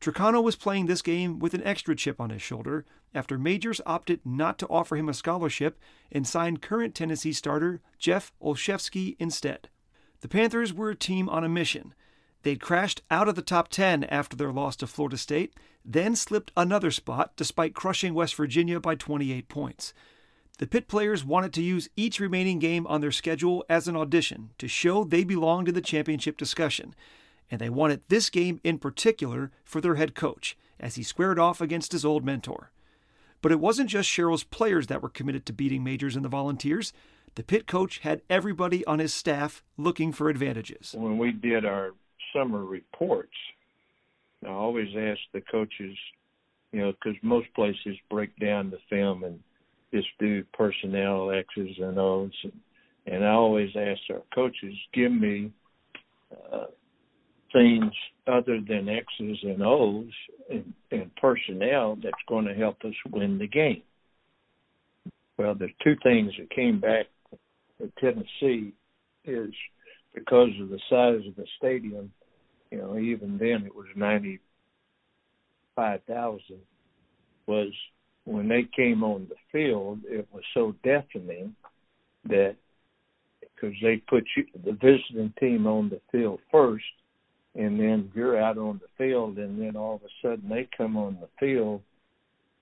Trocano 0.03 0.43
was 0.43 0.57
playing 0.57 0.87
this 0.87 1.01
game 1.01 1.39
with 1.39 1.53
an 1.53 1.63
extra 1.63 1.95
chip 1.95 2.19
on 2.19 2.29
his 2.29 2.41
shoulder 2.41 2.83
after 3.15 3.37
Majors 3.37 3.79
opted 3.85 4.19
not 4.25 4.59
to 4.59 4.67
offer 4.67 4.97
him 4.97 5.07
a 5.07 5.13
scholarship 5.13 5.79
and 6.11 6.27
signed 6.27 6.61
current 6.61 6.93
Tennessee 6.93 7.31
starter 7.31 7.79
Jeff 7.99 8.33
Olszewski 8.43 9.15
instead. 9.17 9.69
The 10.19 10.27
Panthers 10.27 10.73
were 10.73 10.89
a 10.89 10.95
team 10.95 11.29
on 11.29 11.45
a 11.45 11.49
mission. 11.49 11.93
They'd 12.41 12.59
crashed 12.59 13.01
out 13.09 13.29
of 13.29 13.35
the 13.35 13.41
top 13.41 13.69
10 13.69 14.03
after 14.03 14.35
their 14.35 14.51
loss 14.51 14.75
to 14.77 14.87
Florida 14.87 15.15
State, 15.15 15.53
then 15.85 16.17
slipped 16.17 16.51
another 16.57 16.91
spot 16.91 17.31
despite 17.37 17.73
crushing 17.73 18.13
West 18.13 18.35
Virginia 18.35 18.81
by 18.81 18.95
28 18.95 19.47
points. 19.47 19.93
The 20.57 20.67
Pitt 20.67 20.89
players 20.89 21.23
wanted 21.23 21.53
to 21.53 21.63
use 21.63 21.87
each 21.95 22.19
remaining 22.19 22.59
game 22.59 22.85
on 22.87 22.99
their 22.99 23.13
schedule 23.13 23.63
as 23.69 23.87
an 23.87 23.95
audition 23.95 24.49
to 24.57 24.67
show 24.67 25.05
they 25.05 25.23
belonged 25.23 25.69
in 25.69 25.75
the 25.75 25.81
championship 25.81 26.35
discussion 26.35 26.93
and 27.49 27.59
they 27.59 27.69
wanted 27.69 28.01
this 28.07 28.29
game 28.29 28.59
in 28.63 28.77
particular 28.77 29.51
for 29.63 29.81
their 29.81 29.95
head 29.95 30.15
coach 30.15 30.57
as 30.79 30.95
he 30.95 31.03
squared 31.03 31.39
off 31.39 31.61
against 31.61 31.91
his 31.91 32.05
old 32.05 32.25
mentor. 32.25 32.71
But 33.41 33.51
it 33.51 33.59
wasn't 33.59 33.89
just 33.89 34.09
Sherrill's 34.09 34.43
players 34.43 34.87
that 34.87 35.01
were 35.01 35.09
committed 35.09 35.45
to 35.45 35.53
beating 35.53 35.83
Majors 35.83 36.15
and 36.15 36.23
the 36.23 36.29
Volunteers. 36.29 36.93
The 37.35 37.43
Pitt 37.43 37.67
coach 37.67 37.99
had 37.99 38.21
everybody 38.29 38.85
on 38.85 38.99
his 38.99 39.13
staff 39.13 39.63
looking 39.77 40.11
for 40.11 40.29
advantages. 40.29 40.95
When 40.97 41.17
we 41.17 41.31
did 41.31 41.65
our 41.65 41.91
summer 42.33 42.63
reports, 42.63 43.35
I 44.45 44.49
always 44.49 44.89
asked 44.97 45.27
the 45.33 45.41
coaches, 45.41 45.97
you 46.71 46.81
know, 46.81 46.91
because 46.91 47.17
most 47.21 47.53
places 47.53 47.97
break 48.09 48.35
down 48.39 48.69
the 48.69 48.79
film 48.89 49.23
and 49.23 49.39
just 49.93 50.07
do 50.19 50.43
personnel 50.53 51.31
X's 51.31 51.77
and 51.79 51.97
O's. 51.97 52.31
And, 52.43 52.53
and 53.05 53.25
I 53.25 53.31
always 53.31 53.69
ask 53.75 54.01
our 54.09 54.23
coaches, 54.33 54.75
give 54.93 55.11
me 55.11 55.51
uh, 56.51 56.65
things 57.53 57.91
other 58.27 58.59
than 58.67 58.89
X's 58.89 59.37
and 59.43 59.63
O's 59.63 60.11
and, 60.49 60.73
and 60.91 61.15
personnel 61.15 61.97
that's 62.01 62.15
going 62.27 62.45
to 62.45 62.53
help 62.53 62.83
us 62.83 62.93
win 63.11 63.37
the 63.37 63.47
game. 63.47 63.83
Well, 65.37 65.55
the 65.55 65.69
two 65.83 65.95
things 66.03 66.33
that 66.37 66.49
came 66.49 66.79
back 66.79 67.07
at 67.81 67.95
Tennessee 67.97 68.73
is 69.25 69.51
because 70.13 70.49
of 70.61 70.69
the 70.69 70.79
size 70.89 71.21
of 71.27 71.35
the 71.35 71.45
stadium, 71.57 72.13
you 72.71 72.77
know, 72.77 72.97
even 72.97 73.37
then 73.37 73.65
it 73.65 73.75
was 73.75 73.87
95,000, 73.95 76.39
was 77.47 77.73
when 78.25 78.47
they 78.47 78.63
came 78.75 79.03
on 79.03 79.27
the 79.29 79.35
field, 79.51 79.99
it 80.05 80.27
was 80.31 80.43
so 80.53 80.73
deafening 80.83 81.55
that 82.25 82.55
because 83.41 83.75
they 83.81 83.97
put 84.07 84.23
you 84.37 84.45
the 84.63 84.73
visiting 84.73 85.33
team 85.39 85.65
on 85.67 85.89
the 85.89 85.99
field 86.11 86.39
first, 86.51 86.85
and 87.55 87.79
then 87.79 88.11
you're 88.15 88.41
out 88.41 88.57
on 88.57 88.79
the 88.81 88.87
field, 88.97 89.37
and 89.37 89.61
then 89.61 89.75
all 89.75 89.95
of 89.95 90.01
a 90.01 90.11
sudden 90.21 90.49
they 90.49 90.67
come 90.75 90.97
on 90.97 91.17
the 91.21 91.29
field, 91.39 91.81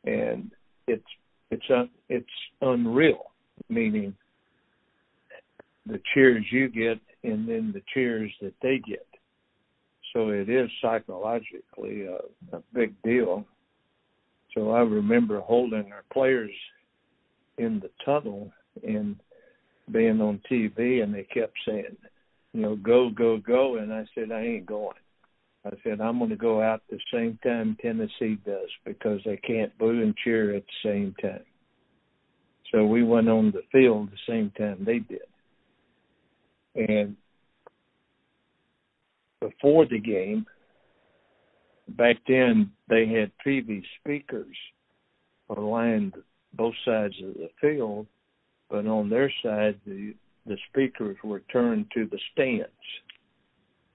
and 0.04 0.52
it's 0.88 1.04
it's 1.50 1.66
un, 1.70 1.90
it's 2.10 2.26
unreal. 2.62 3.32
Meaning 3.70 4.16
the 5.86 6.02
cheers 6.14 6.46
you 6.52 6.68
get, 6.68 7.00
and 7.24 7.48
then 7.48 7.72
the 7.74 7.82
cheers 7.94 8.32
that 8.42 8.54
they 8.62 8.80
get. 8.80 9.06
So 10.14 10.30
it 10.30 10.50
is 10.50 10.70
psychologically 10.82 12.06
a, 12.06 12.56
a 12.56 12.62
big 12.74 12.94
deal. 13.04 13.46
So 14.54 14.72
I 14.72 14.82
remember 14.82 15.40
holding 15.40 15.92
our 15.94 16.04
players 16.12 16.52
in 17.58 17.80
the 17.80 17.90
tunnel 18.04 18.52
and 18.86 19.16
being 19.92 20.22
on 20.22 20.42
TV, 20.50 21.04
and 21.04 21.14
they 21.14 21.24
kept 21.24 21.54
saying, 21.66 21.96
you 22.54 22.62
know, 22.62 22.76
go, 22.76 23.10
go, 23.10 23.38
go. 23.38 23.78
And 23.78 23.94
I 23.94 24.06
said, 24.16 24.32
I 24.32 24.42
ain't 24.42 24.66
going. 24.66 24.96
I 25.66 25.72
said, 25.84 26.02
I'm 26.02 26.18
going 26.18 26.32
to 26.32 26.36
go 26.36 26.62
out 26.62 26.82
the 26.90 27.00
same 27.14 27.38
time 27.44 27.78
Tennessee 27.82 28.38
does 28.46 28.70
because 28.84 29.20
they 29.26 29.38
can't 29.38 29.78
boo 29.78 30.02
and 30.02 30.16
cheer 30.18 30.56
at 30.56 30.64
the 30.64 30.90
same 30.90 31.16
time. 31.22 31.44
So 32.72 32.86
we 32.86 33.04
went 33.04 33.30
on 33.30 33.52
the 33.52 33.62
field 33.72 34.10
the 34.10 34.32
same 34.32 34.52
time 34.58 34.84
they 34.86 35.00
did. 35.00 35.20
And 36.76 37.16
before 39.40 39.86
the 39.86 40.00
game, 40.00 40.46
back 41.90 42.16
then 42.28 42.72
they 42.90 43.08
had 43.08 43.32
TV 43.46 43.84
speakers 44.00 44.56
aligned 45.50 46.14
both 46.54 46.74
sides 46.86 47.16
of 47.24 47.34
the 47.34 47.50
field, 47.60 48.08
but 48.70 48.88
on 48.88 49.10
their 49.10 49.32
side 49.44 49.80
the 49.86 50.16
the 50.46 50.58
speakers 50.70 51.18
were 51.24 51.42
turned 51.52 51.86
to 51.94 52.08
the 52.12 52.20
stands. 52.34 52.70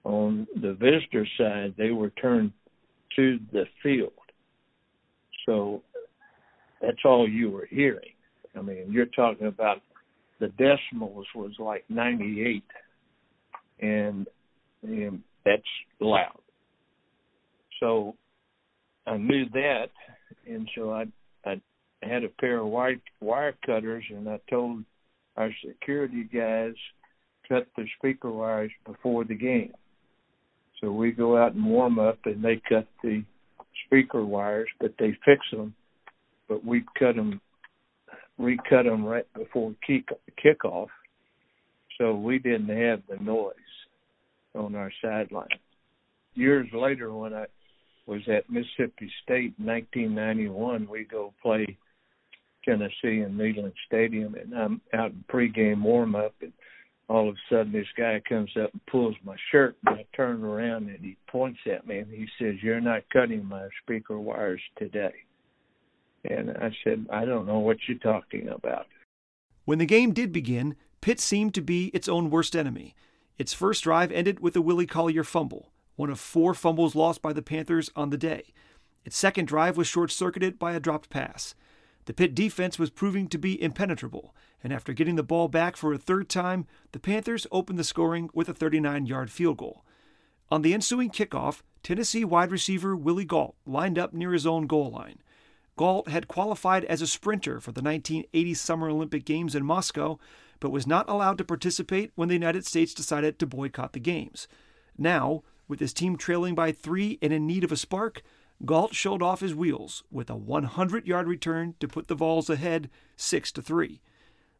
On 0.03 0.47
the 0.61 0.73
visitor 0.73 1.27
side, 1.37 1.73
they 1.77 1.91
were 1.91 2.11
turned 2.11 2.51
to 3.15 3.39
the 3.51 3.65
field. 3.83 4.13
So 5.45 5.81
that's 6.81 7.03
all 7.05 7.27
you 7.27 7.49
were 7.51 7.67
hearing. 7.69 8.13
I 8.57 8.61
mean, 8.61 8.85
you're 8.89 9.05
talking 9.07 9.47
about 9.47 9.81
the 10.39 10.47
decimals 10.49 11.25
was 11.35 11.51
like 11.59 11.83
98, 11.89 12.63
and, 13.81 14.27
and 14.83 15.21
that's 15.43 15.61
loud. 15.99 16.39
So 17.79 18.15
I 19.05 19.17
knew 19.17 19.45
that, 19.53 19.89
and 20.47 20.69
so 20.75 20.91
I 20.91 21.05
I 21.45 21.61
had 22.03 22.23
a 22.23 22.29
pair 22.39 22.59
of 22.59 22.67
white 22.67 23.01
wire 23.21 23.55
cutters, 23.65 24.03
and 24.09 24.27
I 24.29 24.39
told 24.49 24.83
our 25.37 25.51
security 25.65 26.23
guys 26.23 26.73
cut 27.47 27.67
the 27.77 27.85
speaker 27.97 28.31
wires 28.31 28.71
before 28.85 29.23
the 29.23 29.35
game. 29.35 29.73
So 30.81 30.91
we 30.91 31.11
go 31.11 31.37
out 31.37 31.53
and 31.53 31.65
warm 31.65 31.99
up, 31.99 32.19
and 32.25 32.43
they 32.43 32.61
cut 32.67 32.87
the 33.03 33.23
speaker 33.85 34.25
wires, 34.25 34.69
but 34.79 34.93
they 34.99 35.17
fix 35.25 35.41
them. 35.51 35.73
But 36.49 36.65
we 36.65 36.83
cut 36.99 37.15
them, 37.15 37.41
recut 38.37 38.85
them 38.85 39.05
right 39.05 39.25
before 39.33 39.73
kick 39.85 40.09
kickoff, 40.43 40.87
so 41.97 42.15
we 42.15 42.39
didn't 42.39 42.69
have 42.69 43.01
the 43.09 43.23
noise 43.23 43.53
on 44.55 44.75
our 44.75 44.91
sideline. 45.01 45.47
Years 46.35 46.67
later, 46.73 47.13
when 47.13 47.33
I 47.33 47.45
was 48.05 48.21
at 48.27 48.49
Mississippi 48.49 49.11
State 49.23 49.55
in 49.59 49.65
1991, 49.65 50.87
we 50.89 51.03
go 51.03 51.33
play 51.41 51.77
Tennessee 52.67 53.21
in 53.21 53.37
Neyland 53.37 53.73
Stadium, 53.85 54.35
and 54.35 54.53
I'm 54.53 54.81
out 54.93 55.11
in 55.11 55.23
pregame 55.31 55.81
warm 55.81 56.15
up, 56.15 56.35
and 56.41 56.51
all 57.07 57.29
of 57.29 57.35
a 57.35 57.39
sudden 57.49 57.71
this 57.71 57.87
guy 57.97 58.21
comes 58.27 58.51
up 58.61 58.71
and 58.73 58.85
pulls 58.87 59.15
my 59.23 59.35
shirt, 59.51 59.77
and 59.85 59.99
I 59.99 60.05
turn 60.15 60.43
around 60.43 60.89
and 60.89 60.99
he 60.99 61.15
points 61.27 61.59
at 61.65 61.87
me 61.87 61.99
and 61.99 62.11
he 62.11 62.27
says, 62.37 62.61
"You're 62.61 62.81
not 62.81 63.03
cutting 63.13 63.45
my 63.45 63.69
speaker 63.81 64.19
wires 64.19 64.61
today." 64.77 65.13
And 66.25 66.51
I 66.51 66.75
said, 66.83 67.07
"I 67.09 67.23
don't 67.23 67.47
know 67.47 67.59
what 67.59 67.77
you're 67.87 67.97
talking 67.99 68.49
about." 68.49 68.87
When 69.63 69.79
the 69.79 69.85
game 69.85 70.11
did 70.11 70.33
begin, 70.33 70.75
Pitt 70.99 71.21
seemed 71.21 71.53
to 71.53 71.61
be 71.61 71.87
its 71.87 72.09
own 72.09 72.29
worst 72.29 72.55
enemy. 72.55 72.93
Its 73.37 73.53
first 73.53 73.83
drive 73.83 74.11
ended 74.11 74.41
with 74.41 74.55
a 74.57 74.61
Willie 74.61 74.85
Collier 74.85 75.23
fumble, 75.23 75.71
one 75.95 76.09
of 76.09 76.19
four 76.19 76.53
fumbles 76.53 76.95
lost 76.95 77.21
by 77.21 77.31
the 77.31 77.41
Panthers 77.41 77.89
on 77.95 78.09
the 78.09 78.17
day. 78.17 78.53
Its 79.05 79.15
second 79.15 79.47
drive 79.47 79.77
was 79.77 79.87
short 79.87 80.11
circuited 80.11 80.59
by 80.59 80.73
a 80.73 80.79
dropped 80.81 81.09
pass. 81.09 81.55
The 82.07 82.13
Pitt 82.13 82.33
defense 82.33 82.79
was 82.79 82.89
proving 82.89 83.27
to 83.27 83.37
be 83.37 83.61
impenetrable, 83.61 84.33
and 84.63 84.71
after 84.71 84.93
getting 84.93 85.17
the 85.17 85.23
ball 85.23 85.49
back 85.49 85.75
for 85.75 85.91
a 85.91 85.97
third 85.97 86.29
time, 86.29 86.65
the 86.93 87.01
Panthers 87.01 87.45
opened 87.51 87.77
the 87.77 87.83
scoring 87.83 88.29
with 88.33 88.47
a 88.47 88.53
39 88.53 89.05
yard 89.05 89.29
field 89.29 89.57
goal. 89.57 89.83
On 90.49 90.61
the 90.61 90.73
ensuing 90.73 91.09
kickoff, 91.09 91.63
Tennessee 91.83 92.23
wide 92.23 92.49
receiver 92.49 92.95
Willie 92.95 93.25
Gault 93.25 93.55
lined 93.65 93.99
up 93.99 94.13
near 94.13 94.31
his 94.31 94.47
own 94.47 94.67
goal 94.67 94.89
line. 94.89 95.17
Gault 95.75 96.07
had 96.07 96.29
qualified 96.29 96.85
as 96.85 97.01
a 97.01 97.07
sprinter 97.07 97.59
for 97.59 97.73
the 97.73 97.81
1980 97.81 98.53
Summer 98.53 98.87
Olympic 98.87 99.25
Games 99.25 99.53
in 99.53 99.65
Moscow, 99.65 100.17
but 100.61 100.71
was 100.71 100.87
not 100.87 101.09
allowed 101.09 101.37
to 101.39 101.43
participate 101.43 102.13
when 102.15 102.29
the 102.29 102.35
United 102.35 102.65
States 102.65 102.93
decided 102.93 103.37
to 103.37 103.45
boycott 103.45 103.91
the 103.91 103.99
Games. 103.99 104.47
Now, 104.97 105.43
with 105.67 105.81
his 105.81 105.93
team 105.93 106.15
trailing 106.15 106.55
by 106.55 106.71
three 106.71 107.19
and 107.21 107.33
in 107.33 107.45
need 107.45 107.65
of 107.65 107.71
a 107.73 107.75
spark, 107.75 108.21
Gault 108.65 108.95
showed 108.95 109.21
off 109.21 109.41
his 109.41 109.53
wheels 109.53 110.03
with 110.11 110.29
a 110.29 110.35
100 110.35 111.07
yard 111.07 111.27
return 111.27 111.75
to 111.79 111.87
put 111.87 112.07
the 112.07 112.15
Vols 112.15 112.49
ahead 112.49 112.89
6 113.15 113.51
to 113.53 113.61
3. 113.61 114.01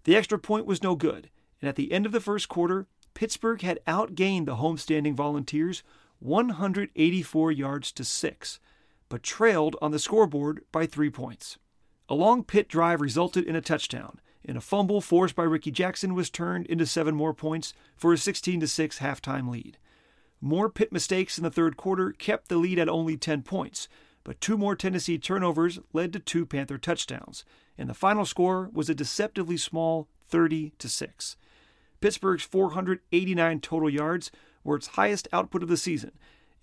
The 0.04 0.16
extra 0.16 0.38
point 0.38 0.66
was 0.66 0.84
no 0.84 0.96
good, 0.96 1.30
and 1.62 1.68
at 1.68 1.76
the 1.76 1.92
end 1.92 2.06
of 2.06 2.12
the 2.12 2.22
first 2.22 2.48
quarter, 2.48 2.88
Pittsburgh 3.14 3.62
had 3.62 3.80
outgained 3.88 4.46
the 4.46 4.58
homestanding 4.58 5.16
Volunteers 5.16 5.82
184 6.20 7.52
yards 7.52 7.92
to 7.92 8.04
6, 8.04 8.60
but 9.10 9.24
trailed 9.24 9.76
on 9.82 9.92
the 9.92 10.00
scoreboard 10.00 10.64
by 10.72 10.86
3 10.86 11.10
points. 11.10 11.58
A 12.10 12.16
long 12.16 12.44
Pitt 12.44 12.70
drive 12.70 13.02
resulted 13.02 13.46
in 13.46 13.56
a 13.56 13.62
touchdown, 13.62 14.20
and 14.46 14.58
a 14.58 14.62
fumble 14.62 15.02
forced 15.02 15.36
by 15.36 15.44
Rickey 15.44 15.72
Jackson 15.72 16.14
was 16.14 16.30
turned 16.30 16.68
into 16.68 16.86
7 16.86 17.16
more 17.16 17.34
points 17.34 17.74
for 17.96 18.14
a 18.14 18.18
16 18.18 18.60
to 18.60 18.68
6 18.68 19.00
halftime 19.00 19.50
lead. 19.50 19.78
More 20.40 20.70
Pitt 20.70 20.92
mistakes 20.92 21.38
in 21.38 21.44
the 21.44 21.52
third 21.52 21.78
quarter 21.78 22.12
kept 22.12 22.48
the 22.48 22.58
lead 22.58 22.78
at 22.78 22.90
only 22.90 23.18
10 23.18 23.42
points, 23.42 23.88
but 24.24 24.40
two 24.40 24.58
more 24.58 24.76
Tennessee 24.76 25.18
turnovers 25.18 25.80
led 25.94 26.14
to 26.14 26.20
two 26.20 26.46
Panther 26.46 26.78
touchdowns, 26.78 27.44
and 27.78 27.90
the 27.90 27.96
final 27.96 28.26
score 28.26 28.70
was 28.72 28.90
a 28.90 28.96
deceptively 28.96 29.58
small 29.58 30.08
30 30.28 30.74
to 30.78 30.90
6. 30.90 31.38
Pittsburgh's 32.02 32.44
489 32.44 33.60
total 33.62 33.90
yards 33.90 34.32
were 34.64 34.76
its 34.76 34.88
highest 34.88 35.28
output 35.34 35.64
of 35.64 35.70
the 35.70 35.78
season, 35.78 36.12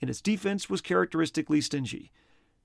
and 0.00 0.08
its 0.08 0.20
defense 0.20 0.70
was 0.70 0.80
characteristically 0.80 1.60
stingy. 1.60 2.12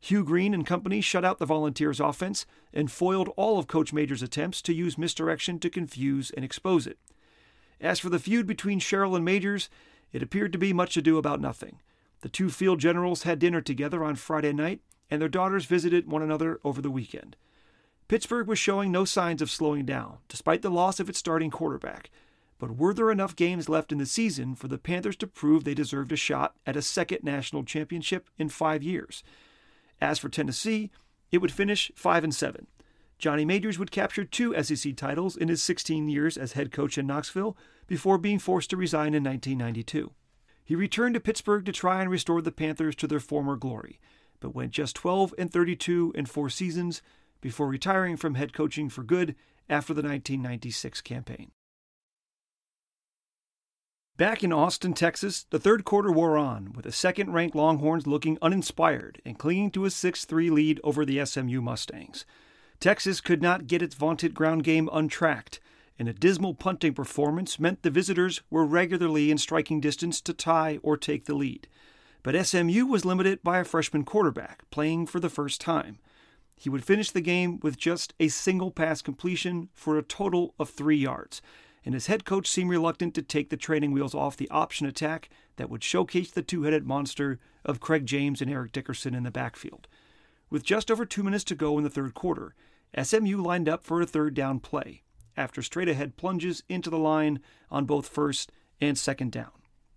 Hugh 0.01 0.23
Green 0.23 0.53
and 0.53 0.65
company 0.65 1.01
shut 1.01 1.25
out 1.25 1.39
the 1.39 1.45
Volunteers' 1.45 1.99
offense 1.99 2.45
and 2.73 2.91
foiled 2.91 3.29
all 3.35 3.57
of 3.57 3.67
Coach 3.67 3.91
Major's 3.91 4.21
attempts 4.21 4.61
to 4.63 4.73
use 4.73 4.97
misdirection 4.97 5.59
to 5.59 5.69
confuse 5.69 6.31
and 6.31 6.45
expose 6.45 6.85
it. 6.85 6.97
As 7.81 7.99
for 7.99 8.09
the 8.09 8.19
feud 8.19 8.45
between 8.45 8.79
Sherrill 8.79 9.15
and 9.15 9.25
Majors, 9.25 9.69
it 10.11 10.23
appeared 10.23 10.51
to 10.53 10.59
be 10.59 10.73
much 10.73 10.97
ado 10.97 11.17
about 11.17 11.41
nothing. 11.41 11.79
The 12.21 12.29
two 12.29 12.49
field 12.49 12.79
generals 12.79 13.23
had 13.23 13.39
dinner 13.39 13.61
together 13.61 14.03
on 14.03 14.15
Friday 14.15 14.53
night, 14.53 14.81
and 15.09 15.21
their 15.21 15.29
daughters 15.29 15.65
visited 15.65 16.07
one 16.07 16.21
another 16.21 16.59
over 16.63 16.81
the 16.81 16.91
weekend. 16.91 17.35
Pittsburgh 18.07 18.47
was 18.47 18.59
showing 18.59 18.91
no 18.91 19.05
signs 19.05 19.41
of 19.41 19.51
slowing 19.51 19.85
down, 19.85 20.17
despite 20.27 20.61
the 20.61 20.71
loss 20.71 20.99
of 20.99 21.09
its 21.09 21.19
starting 21.19 21.51
quarterback. 21.51 22.09
But 22.57 22.75
were 22.75 22.93
there 22.93 23.11
enough 23.11 23.35
games 23.35 23.69
left 23.69 23.91
in 23.91 23.99
the 23.99 24.05
season 24.05 24.55
for 24.55 24.67
the 24.67 24.77
Panthers 24.77 25.15
to 25.17 25.27
prove 25.27 25.63
they 25.63 25.73
deserved 25.73 26.11
a 26.11 26.17
shot 26.17 26.55
at 26.65 26.75
a 26.75 26.81
second 26.81 27.23
national 27.23 27.63
championship 27.63 28.29
in 28.37 28.49
five 28.49 28.83
years? 28.83 29.23
As 30.01 30.19
for 30.19 30.27
Tennessee, 30.27 30.91
it 31.31 31.37
would 31.37 31.51
finish 31.51 31.91
5 31.95 32.23
and 32.23 32.35
7. 32.35 32.67
Johnny 33.19 33.43
Majors 33.43 33.77
would 33.77 33.91
capture 33.91 34.23
two 34.23 34.55
SEC 34.63 34.95
titles 34.95 35.35
in 35.35 35.49
his 35.49 35.61
16 35.61 36.07
years 36.07 36.37
as 36.37 36.53
head 36.53 36.71
coach 36.71 36.97
in 36.97 37.05
Knoxville 37.05 37.57
before 37.85 38.17
being 38.17 38.39
forced 38.39 38.69
to 38.69 38.77
resign 38.77 39.13
in 39.13 39.23
1992. 39.23 40.11
He 40.63 40.73
returned 40.75 41.15
to 41.15 41.19
Pittsburgh 41.19 41.65
to 41.65 41.73
try 41.73 41.99
and 41.99 42.09
restore 42.09 42.41
the 42.41 42.51
Panthers 42.51 42.95
to 42.95 43.07
their 43.07 43.19
former 43.19 43.57
glory, 43.57 43.99
but 44.39 44.55
went 44.55 44.71
just 44.71 44.95
12 44.95 45.35
and 45.37 45.51
32 45.51 46.13
in 46.15 46.27
four 46.27 46.49
seasons 46.49 47.01
before 47.41 47.67
retiring 47.67 48.15
from 48.15 48.35
head 48.35 48.53
coaching 48.53 48.87
for 48.87 49.03
good 49.03 49.35
after 49.69 49.93
the 49.93 50.01
1996 50.01 51.01
campaign. 51.01 51.51
Back 54.15 54.43
in 54.43 54.53
Austin, 54.53 54.93
Texas, 54.93 55.45
the 55.49 55.59
third 55.59 55.85
quarter 55.85 56.11
wore 56.11 56.37
on, 56.37 56.73
with 56.73 56.85
the 56.85 56.91
second 56.91 57.33
ranked 57.33 57.55
Longhorns 57.55 58.07
looking 58.07 58.37
uninspired 58.41 59.21
and 59.25 59.39
clinging 59.39 59.71
to 59.71 59.85
a 59.85 59.89
6 59.89 60.25
3 60.25 60.49
lead 60.49 60.79
over 60.83 61.03
the 61.03 61.25
SMU 61.25 61.61
Mustangs. 61.61 62.25
Texas 62.79 63.19
could 63.19 63.41
not 63.41 63.67
get 63.67 63.81
its 63.81 63.95
vaunted 63.95 64.33
ground 64.33 64.63
game 64.63 64.89
untracked, 64.93 65.59
and 65.97 66.07
a 66.07 66.13
dismal 66.13 66.53
punting 66.53 66.93
performance 66.93 67.59
meant 67.59 67.83
the 67.83 67.89
visitors 67.89 68.41
were 68.49 68.65
regularly 68.65 69.29
in 69.29 69.37
striking 69.37 69.81
distance 69.81 70.21
to 70.21 70.33
tie 70.33 70.79
or 70.81 70.95
take 70.95 71.25
the 71.25 71.35
lead. 71.35 71.67
But 72.23 72.41
SMU 72.45 72.85
was 72.85 73.03
limited 73.03 73.43
by 73.43 73.59
a 73.59 73.65
freshman 73.65 74.05
quarterback 74.05 74.63
playing 74.71 75.07
for 75.07 75.19
the 75.19 75.29
first 75.29 75.59
time. 75.59 75.97
He 76.55 76.69
would 76.69 76.85
finish 76.85 77.11
the 77.11 77.21
game 77.21 77.59
with 77.61 77.77
just 77.77 78.13
a 78.17 78.29
single 78.29 78.71
pass 78.71 79.01
completion 79.01 79.69
for 79.73 79.97
a 79.97 80.03
total 80.03 80.53
of 80.57 80.69
three 80.69 80.97
yards, 80.97 81.41
and 81.83 81.93
his 81.93 82.07
head 82.07 82.23
coach 82.23 82.47
seemed 82.47 82.69
reluctant 82.69 83.13
to 83.15 83.21
take 83.21 83.49
the 83.49 83.57
training 83.57 83.91
wheels 83.91 84.15
off 84.15 84.37
the 84.37 84.49
option 84.49 84.87
attack 84.87 85.29
that 85.57 85.69
would 85.69 85.83
showcase 85.83 86.31
the 86.31 86.41
two 86.41 86.63
headed 86.63 86.87
monster 86.87 87.39
of 87.65 87.81
Craig 87.81 88.05
James 88.05 88.41
and 88.41 88.49
Eric 88.49 88.71
Dickerson 88.71 89.15
in 89.15 89.23
the 89.23 89.31
backfield. 89.31 89.87
With 90.49 90.63
just 90.63 90.89
over 90.89 91.05
two 91.05 91.23
minutes 91.23 91.43
to 91.45 91.55
go 91.55 91.77
in 91.77 91.83
the 91.83 91.89
third 91.89 92.13
quarter, 92.13 92.55
SMU 92.99 93.41
lined 93.41 93.69
up 93.69 93.83
for 93.83 94.01
a 94.01 94.05
third 94.05 94.33
down 94.33 94.59
play 94.59 95.03
after 95.37 95.61
straight 95.61 95.87
ahead 95.87 96.17
plunges 96.17 96.63
into 96.67 96.89
the 96.89 96.97
line 96.97 97.39
on 97.71 97.85
both 97.85 98.07
first 98.07 98.51
and 98.81 98.97
second 98.97 99.31
down. 99.31 99.51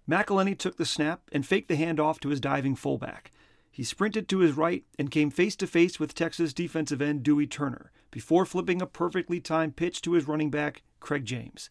McIlhenny 0.08 0.56
took 0.56 0.76
the 0.76 0.84
snap 0.84 1.22
and 1.32 1.46
faked 1.46 1.68
the 1.68 1.76
handoff 1.76 2.20
to 2.20 2.28
his 2.28 2.40
diving 2.40 2.76
fullback. 2.76 3.32
He 3.70 3.84
sprinted 3.84 4.28
to 4.28 4.38
his 4.38 4.56
right 4.56 4.84
and 4.98 5.10
came 5.10 5.30
face 5.30 5.56
to 5.56 5.66
face 5.66 5.98
with 5.98 6.14
Texas 6.14 6.52
defensive 6.52 7.00
end 7.00 7.22
Dewey 7.22 7.46
Turner 7.46 7.90
before 8.10 8.44
flipping 8.44 8.82
a 8.82 8.86
perfectly 8.86 9.40
timed 9.40 9.76
pitch 9.76 10.02
to 10.02 10.12
his 10.12 10.28
running 10.28 10.50
back, 10.50 10.82
Craig 11.00 11.24
James. 11.24 11.70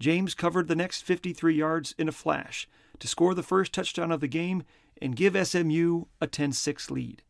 James 0.00 0.34
covered 0.34 0.68
the 0.68 0.74
next 0.74 1.02
53 1.02 1.54
yards 1.54 1.94
in 1.96 2.08
a 2.08 2.12
flash 2.12 2.68
to 2.98 3.06
score 3.06 3.34
the 3.34 3.42
first 3.42 3.72
touchdown 3.72 4.10
of 4.10 4.20
the 4.20 4.28
game 4.28 4.64
and 5.00 5.16
give 5.16 5.46
SMU 5.46 6.04
a 6.20 6.26
10 6.26 6.52
6 6.52 6.90
lead. 6.90 7.22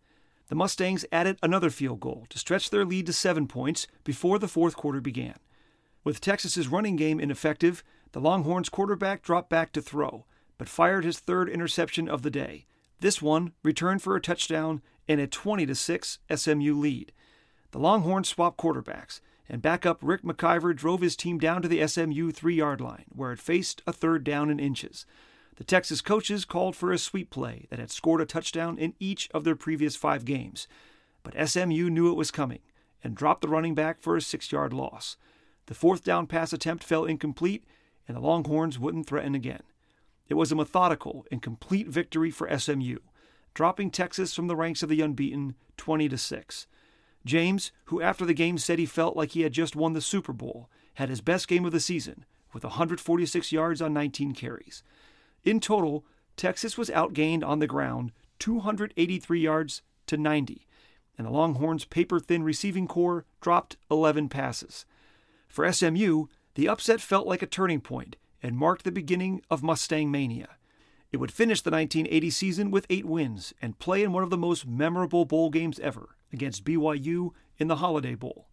The 0.48 0.54
Mustangs 0.54 1.04
added 1.10 1.38
another 1.42 1.70
field 1.70 2.00
goal 2.00 2.26
to 2.30 2.38
stretch 2.38 2.70
their 2.70 2.84
lead 2.84 3.06
to 3.06 3.12
seven 3.12 3.48
points 3.48 3.86
before 4.04 4.38
the 4.38 4.48
fourth 4.48 4.76
quarter 4.76 5.00
began. 5.00 5.38
With 6.04 6.20
Texas's 6.20 6.68
running 6.68 6.94
game 6.94 7.18
ineffective, 7.18 7.82
the 8.12 8.20
Longhorns 8.20 8.68
quarterback 8.68 9.22
dropped 9.22 9.50
back 9.50 9.72
to 9.72 9.82
throw, 9.82 10.24
but 10.56 10.68
fired 10.68 11.04
his 11.04 11.18
third 11.18 11.48
interception 11.48 12.08
of 12.08 12.22
the 12.22 12.30
day. 12.30 12.66
This 13.00 13.20
one 13.20 13.52
returned 13.62 14.02
for 14.02 14.14
a 14.14 14.20
touchdown 14.20 14.82
and 15.08 15.20
a 15.20 15.26
20 15.26 15.74
6 15.74 16.18
SMU 16.34 16.74
lead. 16.74 17.12
The 17.72 17.78
Longhorns 17.78 18.28
swapped 18.28 18.56
quarterbacks, 18.56 19.20
and 19.48 19.60
backup 19.60 19.98
Rick 20.00 20.22
McIvor 20.22 20.74
drove 20.74 21.00
his 21.00 21.16
team 21.16 21.38
down 21.38 21.60
to 21.62 21.68
the 21.68 21.86
SMU 21.86 22.30
three 22.30 22.54
yard 22.54 22.80
line, 22.80 23.04
where 23.08 23.32
it 23.32 23.38
faced 23.38 23.82
a 23.86 23.92
third 23.92 24.24
down 24.24 24.50
in 24.50 24.58
inches. 24.58 25.06
The 25.56 25.64
Texas 25.64 26.02
coaches 26.02 26.44
called 26.44 26.76
for 26.76 26.92
a 26.92 26.98
sweep 26.98 27.30
play 27.30 27.66
that 27.70 27.78
had 27.78 27.90
scored 27.90 28.20
a 28.20 28.26
touchdown 28.26 28.78
in 28.78 28.94
each 29.00 29.30
of 29.32 29.44
their 29.44 29.56
previous 29.56 29.96
five 29.96 30.24
games, 30.24 30.68
but 31.22 31.48
SMU 31.48 31.88
knew 31.90 32.10
it 32.10 32.16
was 32.16 32.30
coming 32.30 32.60
and 33.02 33.14
dropped 33.14 33.40
the 33.40 33.48
running 33.48 33.74
back 33.74 34.00
for 34.00 34.16
a 34.16 34.20
six 34.20 34.52
yard 34.52 34.72
loss. 34.72 35.16
The 35.66 35.74
fourth 35.74 36.04
down 36.04 36.26
pass 36.26 36.52
attempt 36.52 36.84
fell 36.84 37.04
incomplete, 37.04 37.64
and 38.06 38.16
the 38.16 38.20
Longhorns 38.20 38.78
wouldn't 38.78 39.06
threaten 39.06 39.34
again. 39.34 39.62
It 40.28 40.34
was 40.34 40.52
a 40.52 40.56
methodical 40.56 41.26
and 41.30 41.42
complete 41.42 41.88
victory 41.88 42.30
for 42.30 42.58
SMU, 42.58 42.98
dropping 43.54 43.90
Texas 43.90 44.34
from 44.34 44.48
the 44.48 44.56
ranks 44.56 44.82
of 44.82 44.88
the 44.88 45.00
unbeaten 45.00 45.54
20 45.76 46.08
to 46.10 46.18
6. 46.18 46.66
James, 47.24 47.72
who 47.86 48.02
after 48.02 48.24
the 48.24 48.34
game 48.34 48.58
said 48.58 48.78
he 48.78 48.86
felt 48.86 49.16
like 49.16 49.30
he 49.30 49.42
had 49.42 49.52
just 49.52 49.74
won 49.74 49.94
the 49.94 50.00
Super 50.00 50.32
Bowl, 50.32 50.68
had 50.94 51.08
his 51.08 51.20
best 51.20 51.48
game 51.48 51.64
of 51.64 51.72
the 51.72 51.80
season 51.80 52.24
with 52.52 52.64
146 52.64 53.52
yards 53.52 53.82
on 53.82 53.92
19 53.92 54.32
carries. 54.32 54.82
In 55.46 55.60
total, 55.60 56.04
Texas 56.36 56.76
was 56.76 56.90
outgained 56.90 57.44
on 57.44 57.60
the 57.60 57.68
ground 57.68 58.10
283 58.40 59.40
yards 59.40 59.80
to 60.08 60.16
90, 60.16 60.66
and 61.16 61.26
the 61.26 61.30
Longhorns' 61.30 61.84
paper 61.84 62.18
thin 62.18 62.42
receiving 62.42 62.88
corps 62.88 63.24
dropped 63.40 63.76
11 63.88 64.28
passes. 64.28 64.84
For 65.48 65.72
SMU, 65.72 66.26
the 66.56 66.68
upset 66.68 67.00
felt 67.00 67.28
like 67.28 67.42
a 67.42 67.46
turning 67.46 67.80
point 67.80 68.16
and 68.42 68.56
marked 68.56 68.82
the 68.84 68.90
beginning 68.90 69.40
of 69.48 69.62
Mustang 69.62 70.10
Mania. 70.10 70.56
It 71.12 71.18
would 71.18 71.30
finish 71.30 71.62
the 71.62 71.70
1980 71.70 72.30
season 72.30 72.70
with 72.72 72.86
eight 72.90 73.06
wins 73.06 73.54
and 73.62 73.78
play 73.78 74.02
in 74.02 74.12
one 74.12 74.24
of 74.24 74.30
the 74.30 74.36
most 74.36 74.66
memorable 74.66 75.24
bowl 75.24 75.50
games 75.50 75.78
ever 75.78 76.16
against 76.32 76.64
BYU 76.64 77.30
in 77.56 77.68
the 77.68 77.76
Holiday 77.76 78.16
Bowl. 78.16 78.48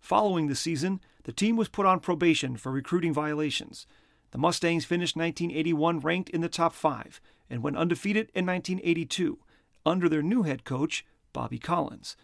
Following 0.00 0.48
the 0.48 0.54
season, 0.54 1.00
the 1.24 1.32
team 1.32 1.56
was 1.56 1.70
put 1.70 1.86
on 1.86 1.98
probation 1.98 2.58
for 2.58 2.70
recruiting 2.70 3.14
violations. 3.14 3.86
The 4.32 4.38
Mustangs 4.38 4.84
finished 4.84 5.16
1981 5.16 6.00
ranked 6.00 6.30
in 6.30 6.40
the 6.40 6.48
top 6.48 6.74
five 6.74 7.20
and 7.48 7.62
went 7.62 7.76
undefeated 7.76 8.30
in 8.34 8.46
1982 8.46 9.38
under 9.84 10.08
their 10.08 10.22
new 10.22 10.42
head 10.42 10.64
coach, 10.64 11.06
Bobby 11.32 11.58
Collins. 11.58 12.16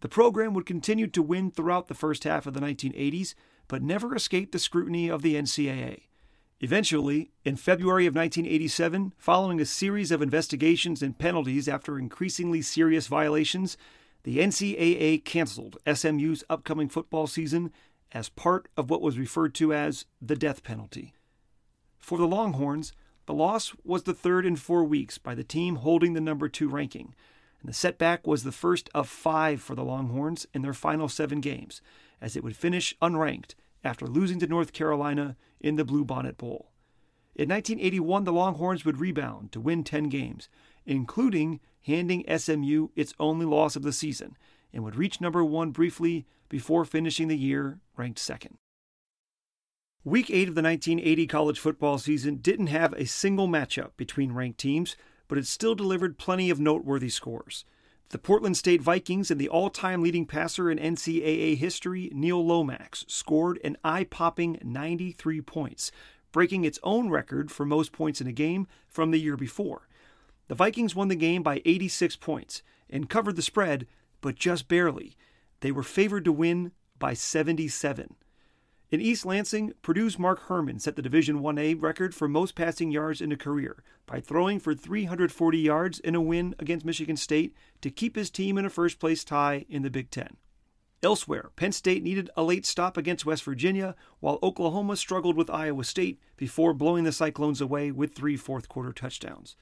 The 0.00 0.08
program 0.08 0.54
would 0.54 0.66
continue 0.66 1.06
to 1.08 1.22
win 1.22 1.50
throughout 1.50 1.88
the 1.88 1.94
first 1.94 2.24
half 2.24 2.46
of 2.46 2.54
the 2.54 2.60
1980s, 2.60 3.34
but 3.68 3.82
never 3.82 4.16
escaped 4.16 4.52
the 4.52 4.58
scrutiny 4.58 5.08
of 5.08 5.22
the 5.22 5.36
NCAA. 5.36 6.04
Eventually, 6.60 7.32
in 7.44 7.56
February 7.56 8.06
of 8.06 8.14
1987, 8.14 9.14
following 9.18 9.60
a 9.60 9.66
series 9.66 10.10
of 10.10 10.22
investigations 10.22 11.02
and 11.02 11.18
penalties 11.18 11.68
after 11.68 11.98
increasingly 11.98 12.62
serious 12.62 13.08
violations, 13.08 13.76
the 14.22 14.38
NCAA 14.38 15.24
canceled 15.24 15.78
SMU's 15.92 16.44
upcoming 16.48 16.88
football 16.88 17.26
season 17.26 17.72
as 18.12 18.28
part 18.28 18.68
of 18.76 18.90
what 18.90 19.02
was 19.02 19.18
referred 19.18 19.54
to 19.56 19.72
as 19.72 20.04
the 20.20 20.36
death 20.36 20.62
penalty. 20.62 21.12
For 22.02 22.18
the 22.18 22.26
Longhorns, 22.26 22.92
the 23.26 23.32
loss 23.32 23.72
was 23.84 24.02
the 24.02 24.12
third 24.12 24.44
in 24.44 24.56
four 24.56 24.82
weeks 24.82 25.18
by 25.18 25.36
the 25.36 25.44
team 25.44 25.76
holding 25.76 26.14
the 26.14 26.20
number 26.20 26.48
two 26.48 26.68
ranking, 26.68 27.14
and 27.60 27.68
the 27.68 27.72
setback 27.72 28.26
was 28.26 28.42
the 28.42 28.50
first 28.50 28.90
of 28.92 29.08
five 29.08 29.62
for 29.62 29.76
the 29.76 29.84
Longhorns 29.84 30.44
in 30.52 30.62
their 30.62 30.74
final 30.74 31.08
seven 31.08 31.40
games, 31.40 31.80
as 32.20 32.34
it 32.34 32.42
would 32.42 32.56
finish 32.56 32.92
unranked 33.00 33.54
after 33.84 34.08
losing 34.08 34.40
to 34.40 34.48
North 34.48 34.72
Carolina 34.72 35.36
in 35.60 35.76
the 35.76 35.84
Bluebonnet 35.84 36.36
Bowl. 36.36 36.72
In 37.36 37.48
1981, 37.48 38.24
the 38.24 38.32
Longhorns 38.32 38.84
would 38.84 38.98
rebound 38.98 39.52
to 39.52 39.60
win 39.60 39.84
10 39.84 40.08
games, 40.08 40.48
including 40.84 41.60
handing 41.82 42.24
SMU 42.36 42.88
its 42.96 43.14
only 43.20 43.46
loss 43.46 43.76
of 43.76 43.84
the 43.84 43.92
season, 43.92 44.36
and 44.72 44.82
would 44.82 44.96
reach 44.96 45.20
number 45.20 45.44
one 45.44 45.70
briefly 45.70 46.26
before 46.48 46.84
finishing 46.84 47.28
the 47.28 47.38
year 47.38 47.78
ranked 47.96 48.18
second. 48.18 48.58
Week 50.04 50.30
8 50.30 50.48
of 50.48 50.56
the 50.56 50.62
1980 50.62 51.28
college 51.28 51.60
football 51.60 51.96
season 51.96 52.38
didn't 52.38 52.66
have 52.66 52.92
a 52.94 53.06
single 53.06 53.46
matchup 53.46 53.90
between 53.96 54.32
ranked 54.32 54.58
teams, 54.58 54.96
but 55.28 55.38
it 55.38 55.46
still 55.46 55.76
delivered 55.76 56.18
plenty 56.18 56.50
of 56.50 56.58
noteworthy 56.58 57.08
scores. 57.08 57.64
The 58.08 58.18
Portland 58.18 58.56
State 58.56 58.82
Vikings 58.82 59.30
and 59.30 59.40
the 59.40 59.48
all 59.48 59.70
time 59.70 60.02
leading 60.02 60.26
passer 60.26 60.68
in 60.72 60.78
NCAA 60.78 61.56
history, 61.56 62.10
Neil 62.12 62.44
Lomax, 62.44 63.04
scored 63.06 63.60
an 63.62 63.76
eye 63.84 64.02
popping 64.02 64.58
93 64.64 65.40
points, 65.42 65.92
breaking 66.32 66.64
its 66.64 66.80
own 66.82 67.08
record 67.08 67.52
for 67.52 67.64
most 67.64 67.92
points 67.92 68.20
in 68.20 68.26
a 68.26 68.32
game 68.32 68.66
from 68.88 69.12
the 69.12 69.20
year 69.20 69.36
before. 69.36 69.86
The 70.48 70.56
Vikings 70.56 70.96
won 70.96 71.06
the 71.06 71.14
game 71.14 71.44
by 71.44 71.62
86 71.64 72.16
points 72.16 72.64
and 72.90 73.08
covered 73.08 73.36
the 73.36 73.40
spread, 73.40 73.86
but 74.20 74.34
just 74.34 74.66
barely. 74.66 75.16
They 75.60 75.70
were 75.70 75.84
favored 75.84 76.24
to 76.24 76.32
win 76.32 76.72
by 76.98 77.14
77. 77.14 78.16
In 78.92 79.00
East 79.00 79.24
Lansing, 79.24 79.72
Purdue's 79.80 80.18
Mark 80.18 80.48
Herrmann 80.48 80.78
set 80.78 80.96
the 80.96 81.02
Division 81.02 81.40
1A 81.40 81.80
record 81.80 82.14
for 82.14 82.28
most 82.28 82.54
passing 82.54 82.90
yards 82.90 83.22
in 83.22 83.32
a 83.32 83.38
career 83.38 83.82
by 84.04 84.20
throwing 84.20 84.60
for 84.60 84.74
340 84.74 85.58
yards 85.58 85.98
in 85.98 86.14
a 86.14 86.20
win 86.20 86.54
against 86.58 86.84
Michigan 86.84 87.16
State 87.16 87.56
to 87.80 87.90
keep 87.90 88.16
his 88.16 88.28
team 88.28 88.58
in 88.58 88.66
a 88.66 88.68
first 88.70 89.00
place 89.00 89.24
tie 89.24 89.64
in 89.70 89.80
the 89.80 89.88
Big 89.88 90.10
Ten. 90.10 90.36
Elsewhere, 91.02 91.52
Penn 91.56 91.72
State 91.72 92.02
needed 92.02 92.28
a 92.36 92.42
late 92.42 92.66
stop 92.66 92.98
against 92.98 93.24
West 93.24 93.44
Virginia, 93.44 93.96
while 94.20 94.38
Oklahoma 94.42 94.96
struggled 94.96 95.38
with 95.38 95.48
Iowa 95.48 95.84
State 95.84 96.20
before 96.36 96.74
blowing 96.74 97.04
the 97.04 97.12
Cyclones 97.12 97.62
away 97.62 97.90
with 97.90 98.14
three 98.14 98.36
fourth 98.36 98.68
quarter 98.68 98.92
touchdowns. 98.92 99.56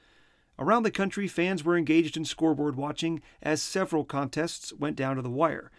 Around 0.58 0.82
the 0.82 0.90
country, 0.90 1.28
fans 1.28 1.62
were 1.62 1.78
engaged 1.78 2.16
in 2.16 2.24
scoreboard 2.24 2.74
watching 2.74 3.22
as 3.40 3.62
several 3.62 4.04
contests 4.04 4.72
went 4.72 4.96
down 4.96 5.14
to 5.14 5.22
the 5.22 5.30
wire. 5.30 5.70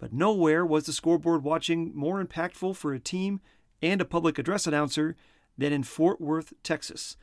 But 0.00 0.14
nowhere 0.14 0.64
was 0.64 0.86
the 0.86 0.94
scoreboard 0.94 1.44
watching 1.44 1.94
more 1.94 2.24
impactful 2.24 2.74
for 2.74 2.94
a 2.94 2.98
team 2.98 3.40
and 3.82 4.00
a 4.00 4.06
public 4.06 4.38
address 4.38 4.66
announcer 4.66 5.14
than 5.58 5.74
in 5.74 5.82
Fort 5.82 6.22
Worth, 6.22 6.54
Texas. 6.62 7.18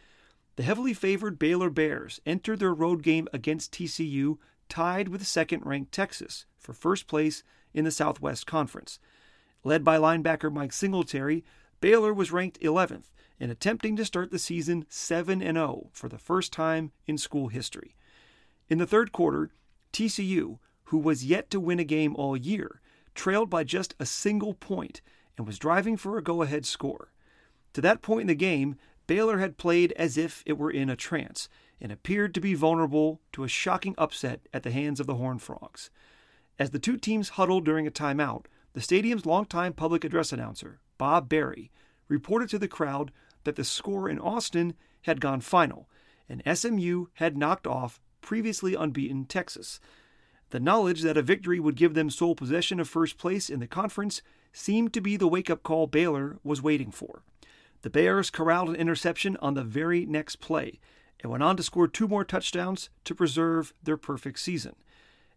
The 0.58 0.64
heavily 0.64 0.94
favored 0.94 1.40
Baylor 1.40 1.72
Bears 1.72 2.22
entered 2.24 2.60
their 2.60 2.74
road 2.74 3.02
game 3.02 3.28
against 3.34 3.74
TCU 3.74 4.38
tied 4.70 5.08
with 5.08 5.26
second 5.26 5.66
ranked 5.66 5.92
Texas 5.92 6.46
for 6.56 6.72
first 6.72 7.08
place 7.08 7.44
in 7.74 7.84
the 7.84 7.92
Southwest 7.92 8.46
Conference. 8.46 9.00
Led 9.64 9.84
by 9.84 9.98
linebacker 9.98 10.54
Mike 10.54 10.72
Singletary, 10.72 11.44
Baylor 11.82 12.14
was 12.14 12.32
ranked 12.32 12.60
11th 12.62 13.12
and 13.40 13.52
attempting 13.52 13.96
to 13.96 14.06
start 14.06 14.30
the 14.30 14.40
season 14.40 14.86
7 14.88 15.40
0 15.40 15.90
for 15.94 16.10
the 16.10 16.20
first 16.20 16.54
time 16.54 16.92
in 17.08 17.18
school 17.18 17.48
history. 17.48 17.96
In 18.70 18.78
the 18.78 18.88
third 18.88 19.12
quarter, 19.12 19.50
TCU, 19.94 20.60
who 20.88 20.98
was 20.98 21.26
yet 21.26 21.50
to 21.50 21.60
win 21.60 21.80
a 21.80 21.84
game 21.84 22.16
all 22.16 22.38
year, 22.38 22.82
trailed 23.14 23.50
by 23.50 23.64
just 23.64 23.96
a 24.00 24.06
single 24.06 24.54
point 24.54 25.02
and 25.38 25.46
was 25.46 25.60
driving 25.60 25.98
for 25.98 26.18
a 26.18 26.24
go 26.24 26.42
ahead 26.42 26.66
score. 26.66 27.12
To 27.74 27.82
that 27.82 28.02
point 28.02 28.22
in 28.22 28.28
the 28.28 28.36
game, 28.36 28.76
Baylor 29.06 29.40
had 29.40 29.58
played 29.58 29.92
as 29.94 30.18
if 30.18 30.44
it 30.46 30.58
were 30.58 30.72
in 30.72 30.90
a 30.90 30.96
trance 30.96 31.50
and 31.80 31.92
appeared 31.92 32.34
to 32.34 32.42
be 32.42 32.54
vulnerable 32.54 33.22
to 33.34 33.44
a 33.44 33.50
shocking 33.50 33.96
upset 33.98 34.48
at 34.54 34.64
the 34.64 34.72
hands 34.72 35.00
of 35.00 35.08
the 35.08 35.16
Horned 35.16 35.42
Frogs. 35.42 35.90
As 36.58 36.72
the 36.72 36.80
two 36.80 36.98
teams 36.98 37.30
huddled 37.30 37.66
during 37.66 37.86
a 37.86 37.92
timeout, 37.92 38.46
the 38.74 38.82
stadium's 38.82 39.26
longtime 39.26 39.74
public 39.74 40.04
address 40.04 40.32
announcer, 40.32 40.80
Bob 40.98 41.30
Berry, 41.30 41.72
reported 42.08 42.50
to 42.50 42.60
the 42.60 42.68
crowd 42.68 43.12
that 43.44 43.56
the 43.56 43.64
score 43.64 44.10
in 44.10 44.20
Austin 44.20 44.74
had 45.02 45.22
gone 45.22 45.42
final, 45.42 45.90
and 46.30 46.42
SMU 46.58 47.08
had 47.16 47.38
knocked 47.38 47.68
off 47.68 48.00
previously 48.22 48.74
unbeaten 48.74 49.26
Texas. 49.26 49.80
The 50.50 50.60
knowledge 50.60 51.02
that 51.02 51.18
a 51.18 51.22
victory 51.22 51.60
would 51.60 51.76
give 51.76 51.94
them 51.94 52.10
sole 52.10 52.36
possession 52.36 52.80
of 52.80 52.88
first 52.88 53.18
place 53.18 53.50
in 53.50 53.60
the 53.60 53.68
conference 53.68 54.22
seemed 54.54 54.94
to 54.94 55.02
be 55.02 55.18
the 55.18 55.28
wake 55.28 55.50
up 55.50 55.62
call 55.64 55.88
Baylor 55.88 56.40
was 56.44 56.62
waiting 56.62 56.92
for. 56.92 57.24
the 57.82 57.90
Bears 57.90 58.30
corralled 58.30 58.70
an 58.70 58.76
interception 58.76 59.38
on 59.38 59.54
the 59.54 59.64
very 59.64 60.06
next 60.06 60.38
play 60.38 60.80
and 61.20 61.32
went 61.32 61.44
on 61.44 61.56
to 61.58 61.64
score 61.64 61.88
two 61.88 62.08
more 62.08 62.24
touchdowns 62.24 62.90
to 63.04 63.16
preserve 63.16 63.74
their 63.84 63.98
perfect 63.98 64.40
season. 64.40 64.76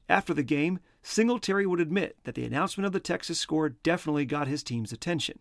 After 0.08 0.34
the 0.34 0.42
game, 0.42 0.80
Singletary 1.02 1.66
would 1.66 1.80
admit 1.80 2.16
that 2.24 2.34
the 2.34 2.44
announcement 2.44 2.86
of 2.86 2.92
the 2.92 3.00
Texas 3.00 3.38
score 3.38 3.68
definitely 3.68 4.24
got 4.24 4.48
his 4.48 4.62
team's 4.62 4.92
attention. 4.92 5.38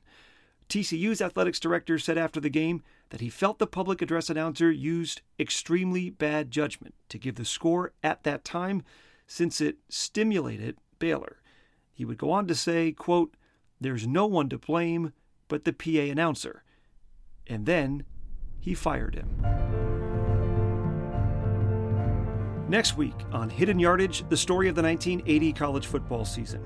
TCU's 0.69 1.21
athletics 1.21 1.59
director 1.59 1.97
said 1.97 2.17
after 2.17 2.39
the 2.39 2.49
game 2.49 2.83
that 3.09 3.21
he 3.21 3.29
felt 3.29 3.57
the 3.57 3.65
public 3.65 4.01
address 4.01 4.29
announcer 4.29 4.71
used 4.71 5.21
extremely 5.39 6.11
bad 6.11 6.51
judgment 6.51 6.93
to 7.09 7.17
give 7.17 7.35
the 7.35 7.45
score 7.45 7.91
at 8.03 8.23
that 8.23 8.45
time 8.45 8.83
since 9.29 9.61
it 9.61 9.77
stimulated 9.87 10.75
Baylor. 10.97 11.37
He 11.93 12.03
would 12.03 12.17
go 12.17 12.31
on 12.31 12.47
to 12.47 12.55
say, 12.55 12.91
quote, 12.91 13.35
There's 13.79 14.07
no 14.07 14.25
one 14.25 14.49
to 14.49 14.57
blame 14.57 15.13
but 15.47 15.65
the 15.65 15.71
PA 15.71 16.11
announcer. 16.11 16.63
And 17.47 17.65
then 17.65 18.05
he 18.59 18.73
fired 18.73 19.15
him. 19.15 19.29
Next 22.67 22.97
week 22.97 23.15
on 23.31 23.49
Hidden 23.49 23.79
Yardage, 23.79 24.27
the 24.29 24.37
story 24.37 24.67
of 24.67 24.75
the 24.75 24.83
1980 24.83 25.53
college 25.53 25.85
football 25.85 26.25
season. 26.25 26.63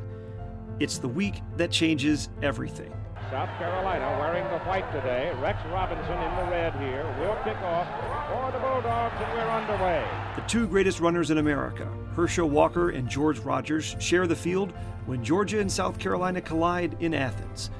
It's 0.79 0.97
the 0.97 1.07
week 1.07 1.41
that 1.57 1.69
changes 1.69 2.29
everything. 2.41 2.93
South 3.29 3.49
Carolina 3.57 4.17
wearing 4.19 4.43
the 4.45 4.59
white 4.65 4.89
today. 4.91 5.31
Rex 5.41 5.59
Robinson 5.67 6.13
in 6.13 6.35
the 6.35 6.51
red 6.51 6.73
here. 6.75 7.03
Will 7.19 7.35
kick 7.43 7.57
off 7.61 7.87
for 8.29 8.51
the 8.51 8.59
Bulldogs, 8.59 9.15
and 9.17 9.33
we're 9.33 9.49
underway. 9.49 10.05
The 10.35 10.41
two 10.41 10.67
greatest 10.67 10.99
runners 10.99 11.31
in 11.31 11.37
America, 11.37 11.87
Herschel 12.15 12.49
Walker 12.49 12.89
and 12.89 13.09
George 13.09 13.39
Rogers, 13.39 13.95
share 13.99 14.27
the 14.27 14.35
field 14.35 14.73
when 15.05 15.23
Georgia 15.23 15.59
and 15.59 15.71
South 15.71 15.99
Carolina 15.99 16.41
collide 16.41 16.95
in 16.99 17.13
Athens. 17.13 17.71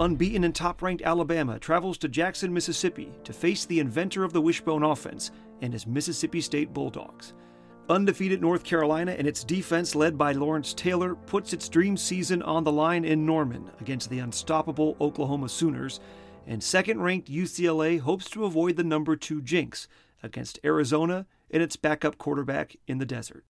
Unbeaten 0.00 0.44
and 0.44 0.54
top 0.54 0.80
ranked 0.80 1.02
Alabama 1.02 1.58
travels 1.58 1.98
to 1.98 2.08
Jackson, 2.08 2.52
Mississippi 2.52 3.12
to 3.24 3.32
face 3.32 3.66
the 3.66 3.80
inventor 3.80 4.24
of 4.24 4.32
the 4.32 4.40
wishbone 4.40 4.82
offense 4.82 5.30
and 5.60 5.72
his 5.72 5.86
Mississippi 5.86 6.40
State 6.40 6.72
Bulldogs. 6.72 7.34
Undefeated 7.90 8.40
North 8.40 8.62
Carolina 8.62 9.16
and 9.18 9.26
its 9.26 9.42
defense, 9.42 9.96
led 9.96 10.16
by 10.16 10.30
Lawrence 10.30 10.72
Taylor, 10.72 11.16
puts 11.16 11.52
its 11.52 11.68
dream 11.68 11.96
season 11.96 12.40
on 12.40 12.62
the 12.62 12.70
line 12.70 13.04
in 13.04 13.26
Norman 13.26 13.68
against 13.80 14.08
the 14.10 14.20
unstoppable 14.20 14.96
Oklahoma 15.00 15.48
Sooners, 15.48 15.98
and 16.46 16.62
second 16.62 17.02
ranked 17.02 17.28
UCLA 17.28 17.98
hopes 17.98 18.30
to 18.30 18.44
avoid 18.44 18.76
the 18.76 18.84
number 18.84 19.16
two 19.16 19.42
jinx 19.42 19.88
against 20.22 20.60
Arizona 20.64 21.26
and 21.50 21.64
its 21.64 21.74
backup 21.74 22.16
quarterback 22.16 22.76
in 22.86 22.98
the 22.98 23.04
desert. 23.04 23.44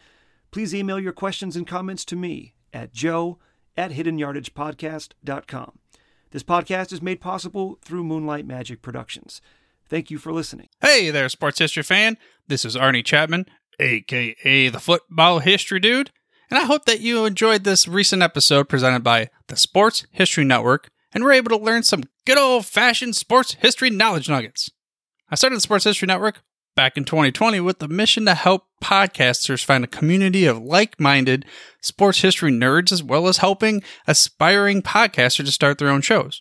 Please 0.50 0.74
email 0.74 1.00
your 1.00 1.14
questions 1.14 1.56
and 1.56 1.66
comments 1.66 2.04
to 2.04 2.14
me 2.14 2.52
at 2.74 2.92
joe 2.92 3.38
at 3.74 3.92
hiddenyardagepodcast.com. 3.92 5.78
This 6.30 6.42
podcast 6.42 6.92
is 6.92 7.00
made 7.00 7.22
possible 7.22 7.78
through 7.80 8.04
Moonlight 8.04 8.46
Magic 8.46 8.82
Productions. 8.82 9.40
Thank 9.88 10.10
you 10.10 10.18
for 10.18 10.30
listening. 10.30 10.68
Hey 10.82 11.08
there, 11.08 11.30
sports 11.30 11.58
history 11.58 11.84
fan. 11.84 12.18
This 12.48 12.66
is 12.66 12.76
Arnie 12.76 13.02
Chapman, 13.02 13.46
aka 13.78 14.68
the 14.68 14.80
Football 14.80 15.40
History 15.40 15.80
Dude, 15.80 16.10
and 16.50 16.58
I 16.58 16.64
hope 16.64 16.84
that 16.86 17.00
you 17.00 17.24
enjoyed 17.24 17.64
this 17.64 17.88
recent 17.88 18.22
episode 18.22 18.68
presented 18.68 19.04
by 19.04 19.30
the 19.48 19.56
Sports 19.56 20.06
History 20.10 20.44
Network 20.44 20.88
and 21.12 21.24
were 21.24 21.32
able 21.32 21.50
to 21.50 21.64
learn 21.64 21.82
some 21.82 22.04
good 22.26 22.38
old 22.38 22.66
fashioned 22.66 23.16
sports 23.16 23.54
history 23.54 23.90
knowledge 23.90 24.28
nuggets. 24.28 24.70
I 25.30 25.34
started 25.34 25.56
the 25.56 25.62
Sports 25.62 25.84
History 25.84 26.06
Network 26.06 26.42
back 26.74 26.96
in 26.96 27.04
2020 27.04 27.60
with 27.60 27.80
the 27.80 27.88
mission 27.88 28.24
to 28.24 28.34
help 28.34 28.66
podcasters 28.82 29.64
find 29.64 29.82
a 29.82 29.88
community 29.88 30.46
of 30.46 30.62
like 30.62 31.00
minded 31.00 31.44
sports 31.80 32.20
history 32.20 32.52
nerds 32.52 32.92
as 32.92 33.02
well 33.02 33.26
as 33.26 33.38
helping 33.38 33.82
aspiring 34.06 34.80
podcasters 34.80 35.46
to 35.46 35.52
start 35.52 35.78
their 35.78 35.88
own 35.88 36.00
shows. 36.00 36.40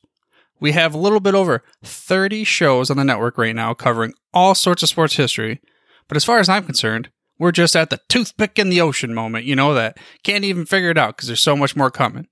We 0.60 0.74
have 0.74 0.94
a 0.94 1.00
little 1.00 1.20
bit 1.20 1.36
over 1.36 1.64
30 1.84 2.44
shows 2.44 2.90
on 2.90 2.98
the 2.98 3.04
network 3.04 3.38
right 3.38 3.56
now 3.56 3.74
covering 3.74 4.14
all 4.34 4.56
sorts 4.56 4.84
of 4.84 4.90
sports 4.90 5.16
history. 5.16 5.62
But 6.08 6.18
as 6.18 6.24
far 6.24 6.40
as 6.40 6.50
I'm 6.50 6.66
concerned, 6.66 7.10
we're 7.40 7.52
just 7.52 7.76
at 7.76 7.90
the 7.90 8.00
toothpick 8.10 8.58
in 8.58 8.70
the 8.70 8.82
ocean 8.82 9.14
moment, 9.14 9.46
you 9.46 9.56
know, 9.56 9.74
that 9.74 9.98
can't 10.24 10.44
even 10.44 10.66
figure 10.66 10.90
it 10.90 10.98
out 10.98 11.16
because 11.16 11.28
there's 11.28 11.42
so 11.42 11.56
much 11.56 11.76
more 11.76 11.92
coming. 11.92 12.28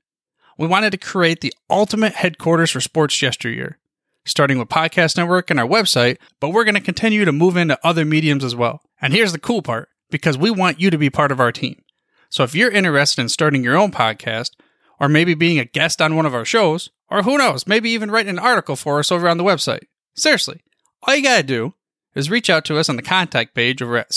We 0.58 0.68
wanted 0.68 0.92
to 0.92 0.98
create 0.98 1.42
the 1.42 1.54
ultimate 1.70 2.14
headquarters 2.14 2.72
for 2.72 2.82
sports 2.82 3.22
yesteryear, 3.22 3.78
starting 4.26 4.58
with 4.58 4.70
Podcast 4.70 5.18
Network 5.18 5.50
and 5.50 5.60
our 5.60 5.68
website, 5.68 6.18
but 6.40 6.50
we're 6.50 6.64
going 6.64 6.76
to 6.76 6.82
continue 6.82 7.26
to 7.26 7.32
move 7.32 7.58
into 7.58 7.80
other 7.84 8.06
mediums 8.06 8.44
as 8.44 8.56
well. 8.56 8.82
And 9.02 9.14
here's 9.14 9.34
the 9.34 9.40
cool 9.40 9.62
part 9.62 9.90
because 10.10 10.38
we 10.38 10.50
want 10.50 10.80
you 10.80 10.90
to 10.90 10.98
be 10.98 11.10
part 11.10 11.32
of 11.32 11.40
our 11.40 11.52
team. 11.52 11.82
So 12.30 12.44
if 12.44 12.56
you're 12.56 12.72
interested 12.72 13.22
in 13.22 13.30
starting 13.30 13.64
your 13.64 13.78
own 13.78 13.92
podcast, 13.92 14.52
or 15.00 15.10
maybe 15.10 15.34
being 15.34 15.60
a 15.60 15.66
guest 15.66 16.02
on 16.02 16.16
one 16.16 16.26
of 16.26 16.34
our 16.34 16.46
shows, 16.46 16.90
or 17.10 17.24
who 17.24 17.38
knows, 17.38 17.68
maybe 17.68 17.90
even 17.92 18.12
writing 18.12 18.30
an 18.30 18.40
article 18.40 18.76
for 18.76 19.00
us 19.00 19.12
over 19.12 19.28
on 19.28 19.38
the 19.38 19.44
website. 19.44 19.84
Seriously, 20.16 20.62
all 21.04 21.16
you 21.16 21.24
gotta 21.24 21.44
do 21.44 21.74
is 22.16 22.30
reach 22.30 22.50
out 22.50 22.66
to 22.66 22.78
us 22.78 22.90
on 22.90 22.96
the 22.96 23.02
contact 23.02 23.54
page 23.54 23.82
over 23.82 23.98
at 23.98 24.14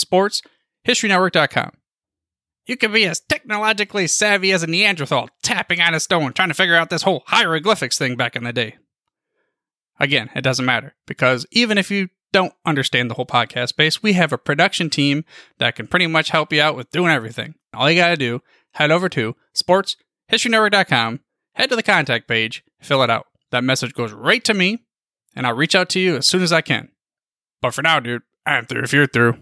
sportshistorynetwork.com. 0.89 1.73
You 2.67 2.77
can 2.77 2.93
be 2.93 3.07
as 3.07 3.21
technologically 3.21 4.07
savvy 4.07 4.53
as 4.53 4.63
a 4.63 4.67
Neanderthal 4.67 5.31
tapping 5.43 5.81
on 5.81 5.95
a 5.95 6.01
stone 6.01 6.33
trying 6.33 6.49
to 6.49 6.55
figure 6.55 6.77
out 6.77 6.91
this 6.91 7.03
whole 7.03 7.23
hieroglyphics 7.27 7.97
thing 7.97 8.17
back 8.17 8.37
in 8.37 8.45
the 8.45 8.53
day. 8.53 8.77
Again, 9.99 10.31
it 10.35 10.43
doesn't 10.43 10.65
matter 10.65 10.95
because 11.07 11.47
even 11.51 11.79
if 11.79 11.91
you 11.91 12.09
don't 12.33 12.53
understand 12.67 13.11
the 13.11 13.15
whole 13.15 13.27
podcast 13.27 13.69
space, 13.69 14.03
we 14.03 14.13
have 14.13 14.33
a 14.33 14.39
production 14.39 14.91
team 14.91 15.25
that 15.59 15.77
can 15.77 15.87
pretty 15.87 16.07
much 16.07 16.29
help 16.29 16.53
you 16.53 16.61
out 16.61 16.77
with 16.77 16.91
doing 16.91 17.11
everything. 17.11 17.55
All 17.73 17.91
you 17.91 17.97
got 17.97 18.09
to 18.09 18.17
do, 18.17 18.43
head 18.73 18.91
over 18.91 19.09
to 19.09 19.35
sportshistorynetwork.com, 19.57 21.21
head 21.55 21.71
to 21.71 21.77
the 21.77 21.83
contact 21.83 22.29
page, 22.29 22.65
fill 22.81 23.03
it 23.03 23.11
out. 23.11 23.27
That 23.51 23.65
message 23.65 23.95
goes 23.95 24.13
right 24.13 24.45
to 24.45 24.53
me, 24.53 24.85
and 25.35 25.47
I'll 25.47 25.55
reach 25.55 25.75
out 25.75 25.89
to 25.91 26.01
you 26.01 26.17
as 26.17 26.27
soon 26.27 26.43
as 26.43 26.53
I 26.53 26.61
can. 26.61 26.91
But 27.63 27.73
for 27.73 27.81
now, 27.81 27.99
dude, 27.99 28.23
I'm 28.45 28.67
through 28.67 28.83
if 28.83 28.93
you're 28.93 29.07
through. 29.07 29.39